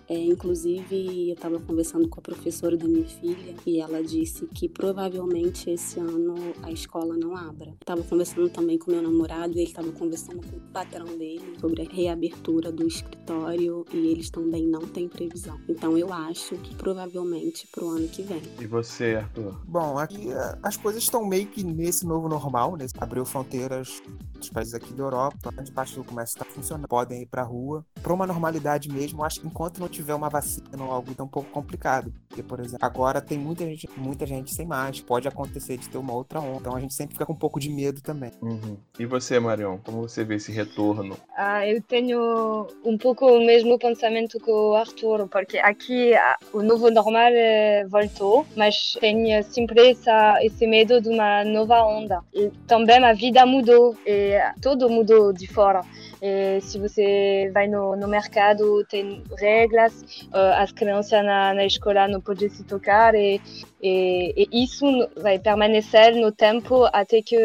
É, 0.08 0.17
inclusive, 0.17 1.29
eu 1.29 1.34
estava 1.34 1.60
conversando 1.60 2.08
com 2.10 2.19
a 2.19 2.23
professora 2.23 2.75
da 2.75 2.88
minha 2.88 3.06
filha 3.06 3.56
e 3.65 3.79
ela 3.79 4.03
disse 4.03 4.45
que 4.47 4.67
provavelmente 4.67 5.69
esse 5.69 5.99
ano 5.99 6.36
a 6.62 6.71
escola 6.71 7.15
não 7.15 7.36
abra. 7.36 7.73
Estava 7.79 8.03
conversando 8.03 8.49
também 8.49 8.77
com 8.77 8.91
meu 8.91 9.01
namorado 9.01 9.53
e 9.53 9.62
ele 9.62 9.69
estava 9.69 9.91
conversando 9.91 10.45
com 10.45 10.58
o 10.58 10.62
patrão 10.71 11.06
dele 11.17 11.58
sobre 11.60 11.84
a 11.84 11.86
reabertura 11.89 12.71
do 12.71 12.86
escritório 12.86 13.86
e 13.93 14.08
eles 14.08 14.29
também 14.29 14.67
não 14.67 14.82
têm 14.82 15.08
previsão. 15.08 15.60
Então, 15.69 15.97
eu 15.97 16.12
acho 16.12 16.58
que 16.58 16.75
provavelmente 16.75 17.67
para 17.67 17.86
o 17.86 17.89
ano 17.89 18.08
que 18.08 18.21
vem. 18.23 18.41
E 18.60 18.67
você, 18.67 19.15
Arthur? 19.15 19.62
Bom, 19.65 19.97
aqui 19.97 20.29
eh, 20.29 20.58
as 20.62 20.75
coisas 20.84 21.02
estão 21.02 21.26
meio 21.26 21.48
que 21.48 21.63
nesse 21.63 22.06
novo 22.06 22.28
normal, 22.28 22.76
né? 22.76 22.86
Abriu 23.00 23.26
fronteiras 23.26 24.04
dos 24.38 24.50
países 24.50 24.74
aqui 24.74 24.93
da 24.93 25.04
Europa, 25.04 25.50
grande 25.54 25.72
parte 25.72 25.96
do 25.96 26.04
comércio 26.04 26.36
está 26.36 26.43
funcionando, 26.46 26.89
podem 26.89 27.22
ir 27.22 27.26
para 27.26 27.41
a 27.41 27.46
rua. 27.46 27.86
Para 28.02 28.13
uma 28.13 28.28
normalidade 28.28 28.89
mesmo, 28.89 29.24
acho 29.24 29.39
que 29.39 29.48
enquanto 29.48 29.80
não 29.80 29.88
tiver 29.88 30.13
uma 30.13 30.30
vacina 30.30 30.84
ou 30.84 30.91
algo 30.91 31.15
tão 31.15 31.26
um 31.26 31.30
pouco 31.30 31.50
complicado. 31.50 32.13
Porque, 32.28 32.43
por 32.43 32.60
exemplo, 32.60 32.86
agora 32.86 33.22
tem 33.22 33.38
muita 33.38 33.65
gente, 33.65 33.89
muita 33.96 34.26
gente 34.26 34.54
sem 34.54 34.65
mais, 34.65 35.00
pode 35.00 35.26
acontecer 35.26 35.78
de 35.78 35.88
ter 35.88 35.98
uma 35.98 36.13
outra 36.13 36.41
onda. 36.41 36.58
Então 36.60 36.76
a 36.76 36.80
gente 36.82 36.93
sempre 36.93 37.13
fica 37.13 37.26
com 37.26 37.34
um 37.34 37.38
pouco 37.38 37.60
de 37.60 37.69
medo 37.69 38.02
também. 38.02 38.32
Uhum. 38.41 38.78
E 39.00 39.06
você, 39.06 39.39
Marion, 39.39 39.78
como 39.78 40.02
você 40.02 40.26
vê 40.26 40.36
esse 40.36 40.52
retorno? 40.52 41.15
Ah, 41.38 41.65
eu 41.65 41.82
tenho 41.82 42.67
um 42.84 42.98
pouco 42.98 43.26
o 43.26 43.46
mesmo 43.46 43.80
pensamento 43.80 44.38
que 44.38 44.52
o 44.52 44.76
Arthur, 44.76 45.30
porque 45.30 45.58
aqui 45.60 46.12
o 46.52 46.62
novo 46.62 46.91
normal 46.91 47.32
eh, 47.32 47.86
voltou, 47.88 48.46
mas 48.58 48.98
tem 49.00 49.41
sempre 49.43 49.91
essa, 49.91 50.43
esse 50.43 50.62
medo 50.67 51.02
de 51.02 51.10
uma 51.10 51.43
nova 51.43 51.84
onda. 51.84 52.21
E 52.34 52.52
também 52.67 53.04
a 53.04 53.13
vida 53.13 53.45
mudou. 53.45 53.95
E 54.06 54.38
tudo 54.62 54.89
mudou 54.89 55.34
de 55.34 55.47
fora. 55.47 55.82
E 56.25 56.62
se 56.62 56.79
você 56.79 57.51
vai 57.53 57.67
no, 57.67 57.97
no 57.97 58.07
mercado, 58.07 58.86
tem 58.86 59.21
regras, 59.38 60.23
uh, 60.31 60.53
as 60.55 60.71
crianças 60.71 61.21
na, 61.21 61.53
na 61.53 61.65
escola 61.65 62.07
não 62.07 62.21
podem 62.21 62.47
se 62.47 62.63
tocar 62.63 63.13
e 63.13 63.41
e, 63.86 64.47
e, 64.49 64.63
isso 64.63 64.86
vai 65.17 65.38
permanecer 65.38 66.15
no 66.15 66.31
tempo 66.31 66.86
até 66.93 67.21
que, 67.21 67.36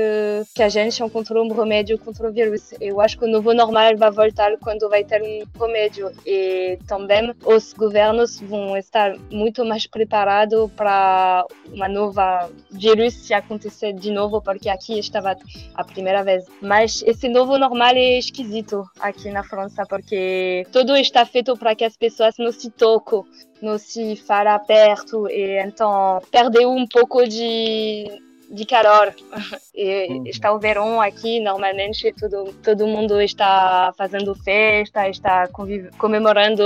que 0.55 0.63
a 0.63 0.69
gente 0.69 1.03
encontrou 1.03 1.45
um 1.45 1.53
remédio 1.53 1.99
contra 1.99 2.29
o 2.29 2.33
vírus. 2.33 2.73
Eu 2.81 3.01
acho 3.01 3.19
que 3.19 3.25
o 3.25 3.29
novo 3.29 3.53
normal 3.53 3.97
vai 3.97 4.11
voltar 4.13 4.57
quando 4.59 4.89
vai 4.89 5.03
ter 5.03 5.21
um 5.21 5.61
remédio. 5.61 6.13
E 6.25 6.79
também 6.87 7.35
os 7.45 7.73
governos 7.73 8.41
vão 8.41 8.77
estar 8.77 9.17
muito 9.33 9.65
mais 9.65 9.85
preparados 9.89 10.71
para 10.77 11.45
uma 11.73 11.89
nova 11.89 12.49
vírus 12.71 13.15
se 13.15 13.35
acontecer 13.35 13.93
de 13.93 14.13
novo, 14.13 14.41
porque 14.41 14.69
aqui 14.69 14.97
estava 14.97 15.37
a 15.75 15.83
primeira 15.83 16.23
vez. 16.23 16.45
Mas 16.63 17.03
esse 17.05 17.29
novo 17.29 17.59
normal 17.59 17.97
é 17.97 18.17
esquisito 18.17 18.68
aqui 19.01 19.31
na 19.31 19.43
França, 19.43 19.85
porque 19.87 20.67
tudo 20.73 20.97
está 20.97 21.25
feito 21.25 21.57
para 21.57 21.75
que 21.75 21.85
as 21.85 21.97
pessoas 21.97 22.35
não 22.39 22.53
se 22.53 22.71
toquem 22.71 23.25
não 23.61 23.79
se 23.79 24.17
fala 24.17 24.59
perto 24.59 25.29
e 25.29 25.61
então 25.61 26.21
perdeu 26.31 26.71
um 26.71 26.87
pouco 26.87 27.27
de 27.27 28.07
de 28.51 28.65
calor. 28.65 29.15
E 29.75 30.09
uhum. 30.09 30.27
Está 30.27 30.53
o 30.53 30.59
verão 30.59 31.01
aqui, 31.01 31.39
normalmente 31.41 32.13
todo, 32.19 32.53
todo 32.63 32.87
mundo 32.87 33.21
está 33.21 33.93
fazendo 33.97 34.35
festa, 34.35 35.09
está 35.09 35.49
comemorando 35.97 36.63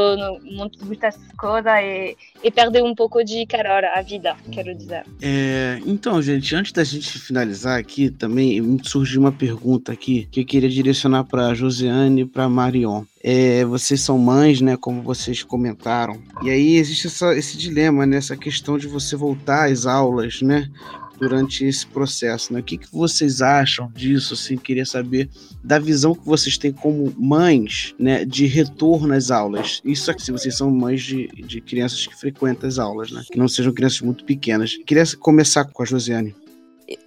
muitas 0.82 1.18
coisas 1.36 1.72
e, 1.82 2.16
e 2.42 2.50
perdeu 2.50 2.84
um 2.84 2.94
pouco 2.94 3.22
de 3.22 3.44
calor 3.46 3.84
a 3.84 4.00
vida, 4.00 4.34
quero 4.50 4.74
dizer. 4.74 5.04
É, 5.20 5.78
então, 5.84 6.22
gente, 6.22 6.54
antes 6.54 6.72
da 6.72 6.84
gente 6.84 7.18
finalizar 7.18 7.78
aqui, 7.78 8.10
também 8.10 8.78
surgiu 8.82 9.20
uma 9.20 9.32
pergunta 9.32 9.92
aqui 9.92 10.26
que 10.30 10.40
eu 10.40 10.46
queria 10.46 10.70
direcionar 10.70 11.24
para 11.24 11.54
Josiane 11.54 12.22
e 12.22 12.26
para 12.26 12.48
Marion. 12.48 13.04
É, 13.22 13.64
vocês 13.64 14.00
são 14.00 14.18
mães, 14.18 14.60
né? 14.60 14.76
Como 14.76 15.00
vocês 15.00 15.44
comentaram. 15.44 16.20
E 16.42 16.50
aí 16.50 16.76
existe 16.76 17.06
essa, 17.06 17.36
esse 17.36 17.56
dilema, 17.56 18.04
né? 18.04 18.16
Essa 18.16 18.36
questão 18.36 18.76
de 18.76 18.88
você 18.88 19.14
voltar 19.14 19.70
às 19.70 19.86
aulas, 19.86 20.42
né? 20.42 20.68
Durante 21.22 21.64
esse 21.64 21.86
processo, 21.86 22.52
né? 22.52 22.58
O 22.58 22.62
que, 22.64 22.76
que 22.76 22.92
vocês 22.92 23.40
acham 23.40 23.88
disso? 23.94 24.34
Assim, 24.34 24.56
queria 24.56 24.84
saber 24.84 25.30
da 25.62 25.78
visão 25.78 26.16
que 26.16 26.26
vocês 26.26 26.58
têm 26.58 26.72
como 26.72 27.14
mães, 27.16 27.94
né, 27.96 28.24
de 28.24 28.46
retorno 28.46 29.14
às 29.14 29.30
aulas. 29.30 29.80
Isso 29.84 30.10
aqui, 30.10 30.20
se 30.20 30.32
vocês 30.32 30.56
são 30.56 30.68
mães 30.68 31.00
de, 31.00 31.28
de 31.28 31.60
crianças 31.60 32.04
que 32.04 32.18
frequentam 32.18 32.68
as 32.68 32.76
aulas, 32.76 33.12
né? 33.12 33.22
Que 33.30 33.38
não 33.38 33.46
sejam 33.46 33.72
crianças 33.72 34.00
muito 34.00 34.24
pequenas. 34.24 34.76
Queria 34.84 35.04
começar 35.20 35.64
com 35.64 35.84
a 35.84 35.86
Josiane. 35.86 36.34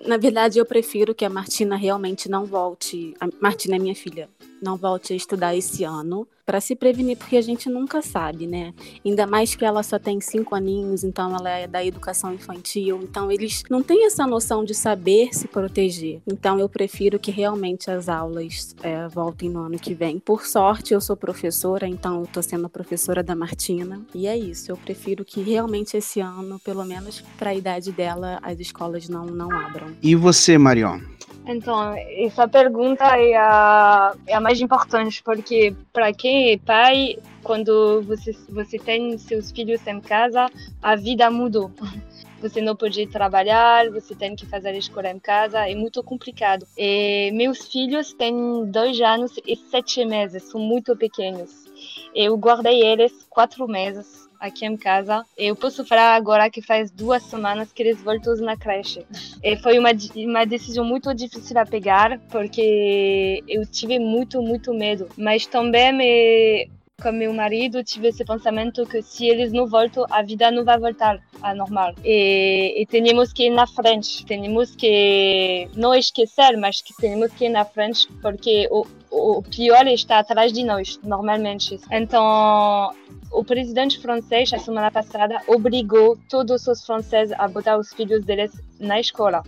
Na 0.07 0.15
verdade, 0.15 0.59
eu 0.59 0.65
prefiro 0.65 1.13
que 1.13 1.25
a 1.25 1.29
Martina 1.29 1.75
realmente 1.75 2.29
não 2.29 2.45
volte. 2.45 3.13
A 3.19 3.27
Martina 3.41 3.75
é 3.75 3.79
minha 3.79 3.95
filha. 3.95 4.29
Não 4.63 4.77
volte 4.77 5.11
a 5.11 5.15
estudar 5.15 5.53
esse 5.57 5.83
ano 5.83 6.25
para 6.45 6.61
se 6.61 6.75
prevenir, 6.75 7.17
porque 7.17 7.37
a 7.37 7.41
gente 7.41 7.69
nunca 7.69 8.01
sabe, 8.01 8.45
né? 8.45 8.73
Ainda 9.03 9.25
mais 9.25 9.55
que 9.55 9.65
ela 9.65 9.81
só 9.81 9.97
tem 9.97 10.21
cinco 10.21 10.55
aninhos, 10.55 11.03
então 11.03 11.35
ela 11.35 11.49
é 11.49 11.67
da 11.67 11.83
educação 11.83 12.33
infantil, 12.33 12.99
então 13.01 13.31
eles 13.31 13.63
não 13.69 13.81
têm 13.81 14.05
essa 14.05 14.27
noção 14.27 14.63
de 14.63 14.73
saber 14.73 15.29
se 15.33 15.47
proteger. 15.47 16.21
Então 16.27 16.59
eu 16.59 16.69
prefiro 16.69 17.17
que 17.17 17.31
realmente 17.31 17.89
as 17.89 18.07
aulas 18.07 18.75
é, 18.83 19.07
voltem 19.07 19.49
no 19.49 19.61
ano 19.61 19.79
que 19.79 19.93
vem. 19.93 20.19
Por 20.19 20.45
sorte, 20.45 20.93
eu 20.93 21.01
sou 21.01 21.17
professora, 21.17 21.87
então 21.87 22.21
eu 22.21 22.27
tô 22.27 22.41
sendo 22.41 22.67
a 22.67 22.69
professora 22.69 23.23
da 23.23 23.35
Martina, 23.35 24.01
e 24.13 24.27
é 24.27 24.37
isso. 24.37 24.71
Eu 24.71 24.77
prefiro 24.77 25.25
que 25.25 25.41
realmente 25.41 25.97
esse 25.97 26.19
ano, 26.19 26.59
pelo 26.59 26.85
menos 26.85 27.21
para 27.37 27.49
a 27.49 27.55
idade 27.55 27.91
dela, 27.91 28.39
as 28.41 28.59
escolas 28.59 29.09
não, 29.09 29.25
não 29.25 29.51
abram. 29.51 29.87
E 30.01 30.15
você, 30.15 30.57
Marion? 30.57 30.99
Então, 31.47 31.93
essa 31.95 32.47
pergunta 32.47 33.03
é 33.17 33.35
a, 33.35 34.15
é 34.25 34.33
a 34.33 34.41
mais 34.41 34.59
importante, 34.59 35.21
porque 35.23 35.75
para 35.93 36.11
quem 36.11 36.51
é 36.51 36.57
pai, 36.57 37.17
quando 37.43 38.01
você, 38.01 38.31
você 38.49 38.79
tem 38.79 39.15
seus 39.19 39.51
filhos 39.51 39.85
em 39.85 40.01
casa, 40.01 40.47
a 40.81 40.95
vida 40.95 41.29
mudou. 41.29 41.71
Você 42.41 42.61
não 42.61 42.75
pode 42.75 43.07
trabalhar, 43.07 43.89
você 43.89 44.13
tem 44.13 44.35
que 44.35 44.45
fazer 44.45 44.67
a 44.67 44.77
escola 44.77 45.09
em 45.09 45.17
casa, 45.17 45.67
é 45.67 45.73
muito 45.73 46.03
complicado. 46.03 46.67
E 46.77 47.31
meus 47.31 47.65
filhos 47.65 48.13
têm 48.13 48.69
dois 48.69 48.99
anos 49.01 49.31
e 49.47 49.55
sete 49.55 50.05
meses, 50.05 50.43
são 50.43 50.59
muito 50.59 50.95
pequenos. 50.95 51.65
Eu 52.13 52.37
guardei 52.37 52.83
eles 52.83 53.25
quatro 53.31 53.67
meses 53.67 54.24
aqui 54.45 54.65
em 54.65 54.77
casa. 54.77 55.25
Eu 55.37 55.55
posso 55.55 55.85
falar 55.85 56.15
agora 56.15 56.49
que 56.49 56.61
faz 56.61 56.91
duas 56.91 57.23
semanas 57.23 57.71
que 57.71 57.83
eles 57.83 58.01
voltam 58.01 58.35
na 58.37 58.57
creche. 58.57 59.05
E 59.43 59.57
foi 59.57 59.77
uma, 59.79 59.91
uma 60.15 60.45
decisão 60.45 60.85
muito 60.85 61.13
difícil 61.13 61.57
a 61.57 61.65
pegar, 61.65 62.19
porque 62.31 63.43
eu 63.47 63.65
tive 63.65 63.99
muito, 63.99 64.41
muito 64.41 64.73
medo. 64.73 65.07
Mas 65.17 65.45
também 65.45 65.93
me, 65.93 66.69
com 67.01 67.11
meu 67.11 67.33
marido 67.33 67.83
tive 67.83 68.07
esse 68.07 68.23
pensamento 68.23 68.85
que 68.85 69.01
se 69.01 69.27
eles 69.27 69.51
não 69.51 69.67
voltam, 69.67 70.05
a 70.09 70.21
vida 70.21 70.49
não 70.49 70.63
vai 70.63 70.79
voltar 70.79 71.19
a 71.41 71.53
normal. 71.53 71.93
E, 72.03 72.81
e 72.81 72.85
temos 72.85 73.33
que 73.33 73.47
ir 73.47 73.49
na 73.49 73.67
frente, 73.67 74.25
temos 74.25 74.75
que 74.75 75.67
não 75.75 75.93
esquecer, 75.93 76.57
mas 76.57 76.81
que 76.81 76.95
temos 76.95 77.33
que 77.33 77.45
ir 77.45 77.49
na 77.49 77.65
frente, 77.65 78.07
porque 78.21 78.67
o, 78.71 78.85
o 79.11 79.41
pior 79.43 79.85
está 79.87 80.19
atrás 80.19 80.53
de 80.53 80.63
nós, 80.63 80.99
normalmente. 81.03 81.79
Então, 81.91 82.93
o 83.35 83.43
presidente 83.43 83.99
francês, 83.99 84.51
a 84.53 84.59
semana 84.59 84.89
passada, 84.89 85.41
obrigou 85.47 86.17
todos 86.29 86.65
os 86.67 86.85
franceses 86.85 87.35
a 87.37 87.47
botar 87.47 87.77
os 87.77 87.93
filhos 87.93 88.23
deles 88.23 88.51
na 88.79 88.99
escola. 88.99 89.43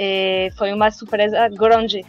E 0.00 0.50
foi 0.56 0.72
uma 0.72 0.92
surpresa 0.92 1.48
grande. 1.48 2.02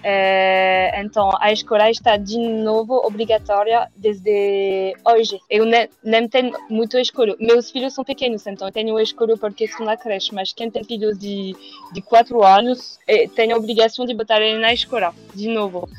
Então, 0.93 1.31
a 1.39 1.51
escola 1.51 1.89
está 1.89 2.17
de 2.17 2.37
novo 2.37 2.93
obrigatória 3.03 3.87
desde 3.95 4.93
hoje. 5.03 5.39
Eu 5.49 5.65
nem, 5.65 5.89
nem 6.03 6.27
tenho 6.27 6.53
muito 6.69 6.99
escolha. 6.99 7.35
Meus 7.39 7.71
filhos 7.71 7.95
são 7.95 8.03
pequenos, 8.03 8.45
então 8.45 8.67
eu 8.67 8.71
tenho 8.71 8.99
escolha 8.99 9.35
porque 9.37 9.63
estão 9.63 9.87
na 9.87 9.97
creche. 9.97 10.35
Mas 10.35 10.53
quem 10.53 10.69
tem 10.69 10.83
filhos 10.83 11.17
de, 11.17 11.55
de 11.91 12.01
4 12.03 12.43
anos 12.43 12.99
tem 13.35 13.51
a 13.51 13.57
obrigação 13.57 14.05
de 14.05 14.13
botar 14.13 14.39
ele 14.39 14.59
na 14.59 14.71
escola, 14.71 15.11
de 15.33 15.47
novo. 15.47 15.89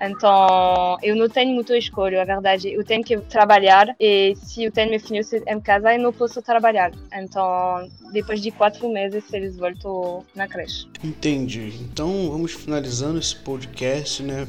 Então, 0.00 0.96
eu 1.02 1.14
não 1.14 1.28
tenho 1.28 1.54
muita 1.54 1.76
escolha, 1.76 2.22
a 2.22 2.24
verdade. 2.24 2.72
Eu 2.72 2.84
tenho 2.84 3.04
que 3.04 3.18
trabalhar 3.18 3.94
e 4.00 4.34
se 4.36 4.64
eu 4.64 4.72
tenho 4.72 4.90
meu 4.90 5.00
filho 5.00 5.44
em 5.46 5.60
casa, 5.60 5.94
eu 5.94 6.00
não 6.00 6.12
posso 6.12 6.40
trabalhar. 6.40 6.90
Então, 7.12 7.88
depois 8.12 8.40
de 8.40 8.50
quatro 8.50 8.88
meses, 8.88 9.30
eles 9.32 9.56
voltam 9.56 10.24
na 10.34 10.48
creche. 10.48 10.86
Entendi. 11.04 11.74
Então, 11.82 12.30
vamos 12.30 12.52
finalizando 12.52 13.18
esse 13.18 13.36
podcast, 13.36 14.22
né? 14.22 14.46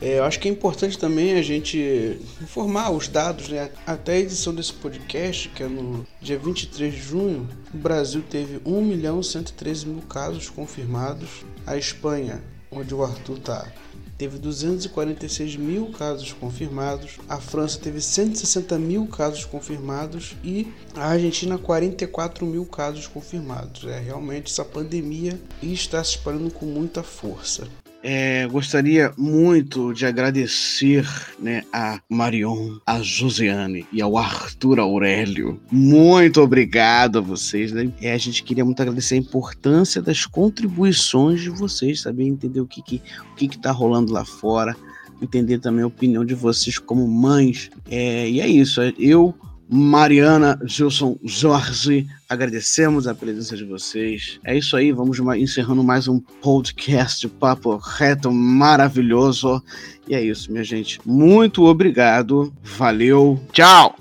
É, 0.00 0.18
eu 0.18 0.24
acho 0.24 0.40
que 0.40 0.48
é 0.48 0.50
importante 0.50 0.98
também 0.98 1.34
a 1.34 1.42
gente 1.42 2.18
informar 2.42 2.90
os 2.90 3.08
dados, 3.08 3.48
né? 3.48 3.70
Até 3.86 4.12
a 4.12 4.18
edição 4.18 4.54
desse 4.54 4.72
podcast, 4.72 5.48
que 5.50 5.62
é 5.62 5.66
no 5.66 6.06
dia 6.20 6.38
23 6.38 6.92
de 6.92 7.00
junho, 7.00 7.48
o 7.72 7.78
Brasil 7.78 8.22
teve 8.28 8.60
1 8.66 8.82
milhão 8.82 9.22
113 9.22 9.86
mil 9.86 10.02
casos 10.02 10.50
confirmados. 10.50 11.44
A 11.66 11.76
Espanha, 11.76 12.42
onde 12.70 12.94
o 12.94 13.02
Arthur 13.02 13.38
tá, 13.38 13.72
teve 14.16 14.38
246 14.38 15.56
mil 15.56 15.86
casos 15.90 16.32
confirmados, 16.32 17.18
a 17.28 17.38
França 17.40 17.78
teve 17.78 18.00
160 18.00 18.78
mil 18.78 19.06
casos 19.06 19.44
confirmados 19.44 20.36
e 20.42 20.72
a 20.94 21.08
Argentina 21.08 21.58
44 21.58 22.46
mil 22.46 22.64
casos 22.66 23.06
confirmados. 23.06 23.84
É 23.84 23.98
realmente 23.98 24.50
essa 24.50 24.64
pandemia 24.64 25.40
está 25.62 26.02
se 26.02 26.10
espalhando 26.10 26.50
com 26.50 26.66
muita 26.66 27.02
força. 27.02 27.68
É, 28.06 28.46
gostaria 28.48 29.14
muito 29.16 29.94
de 29.94 30.04
agradecer 30.04 31.08
né, 31.38 31.62
a 31.72 31.98
Marion, 32.06 32.76
a 32.84 33.00
Josiane 33.00 33.86
e 33.90 34.02
ao 34.02 34.18
Arthur 34.18 34.78
Aurélio. 34.78 35.58
Muito 35.72 36.42
obrigado 36.42 37.16
a 37.16 37.22
vocês. 37.22 37.72
Né? 37.72 37.90
É, 38.02 38.12
a 38.12 38.18
gente 38.18 38.42
queria 38.42 38.62
muito 38.62 38.82
agradecer 38.82 39.14
a 39.14 39.18
importância 39.18 40.02
das 40.02 40.26
contribuições 40.26 41.40
de 41.40 41.48
vocês, 41.48 42.02
saber 42.02 42.24
entender 42.24 42.60
o 42.60 42.66
que 42.66 42.82
que, 42.82 43.00
o 43.32 43.36
que 43.36 43.48
que 43.48 43.56
tá 43.56 43.70
rolando 43.70 44.12
lá 44.12 44.26
fora, 44.26 44.76
entender 45.22 45.58
também 45.58 45.82
a 45.82 45.86
opinião 45.86 46.26
de 46.26 46.34
vocês 46.34 46.78
como 46.78 47.08
mães. 47.08 47.70
É, 47.90 48.28
e 48.28 48.38
é 48.38 48.46
isso. 48.46 48.82
Eu 48.98 49.34
Mariana, 49.68 50.58
Gilson, 50.64 51.16
Jorge, 51.22 52.06
agradecemos 52.28 53.06
a 53.06 53.14
presença 53.14 53.56
de 53.56 53.64
vocês. 53.64 54.38
É 54.44 54.56
isso 54.56 54.76
aí, 54.76 54.92
vamos 54.92 55.18
encerrando 55.38 55.82
mais 55.82 56.06
um 56.06 56.20
podcast 56.20 57.26
Papo 57.28 57.76
Reto 57.76 58.30
maravilhoso. 58.30 59.62
E 60.06 60.14
é 60.14 60.22
isso, 60.22 60.52
minha 60.52 60.64
gente. 60.64 61.00
Muito 61.04 61.64
obrigado, 61.64 62.52
valeu, 62.62 63.40
tchau! 63.52 63.96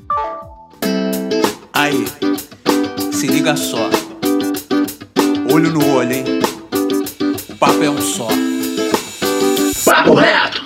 Aí, 1.71 2.06
se 3.12 3.28
liga 3.28 3.56
só. 3.56 3.89
Olho 5.52 5.71
no 5.71 5.86
olho, 5.93 6.13
hein? 6.13 6.26
O 7.49 7.56
papo 7.56 7.82
é 7.84 7.89
um 7.89 8.02
só. 8.02 8.28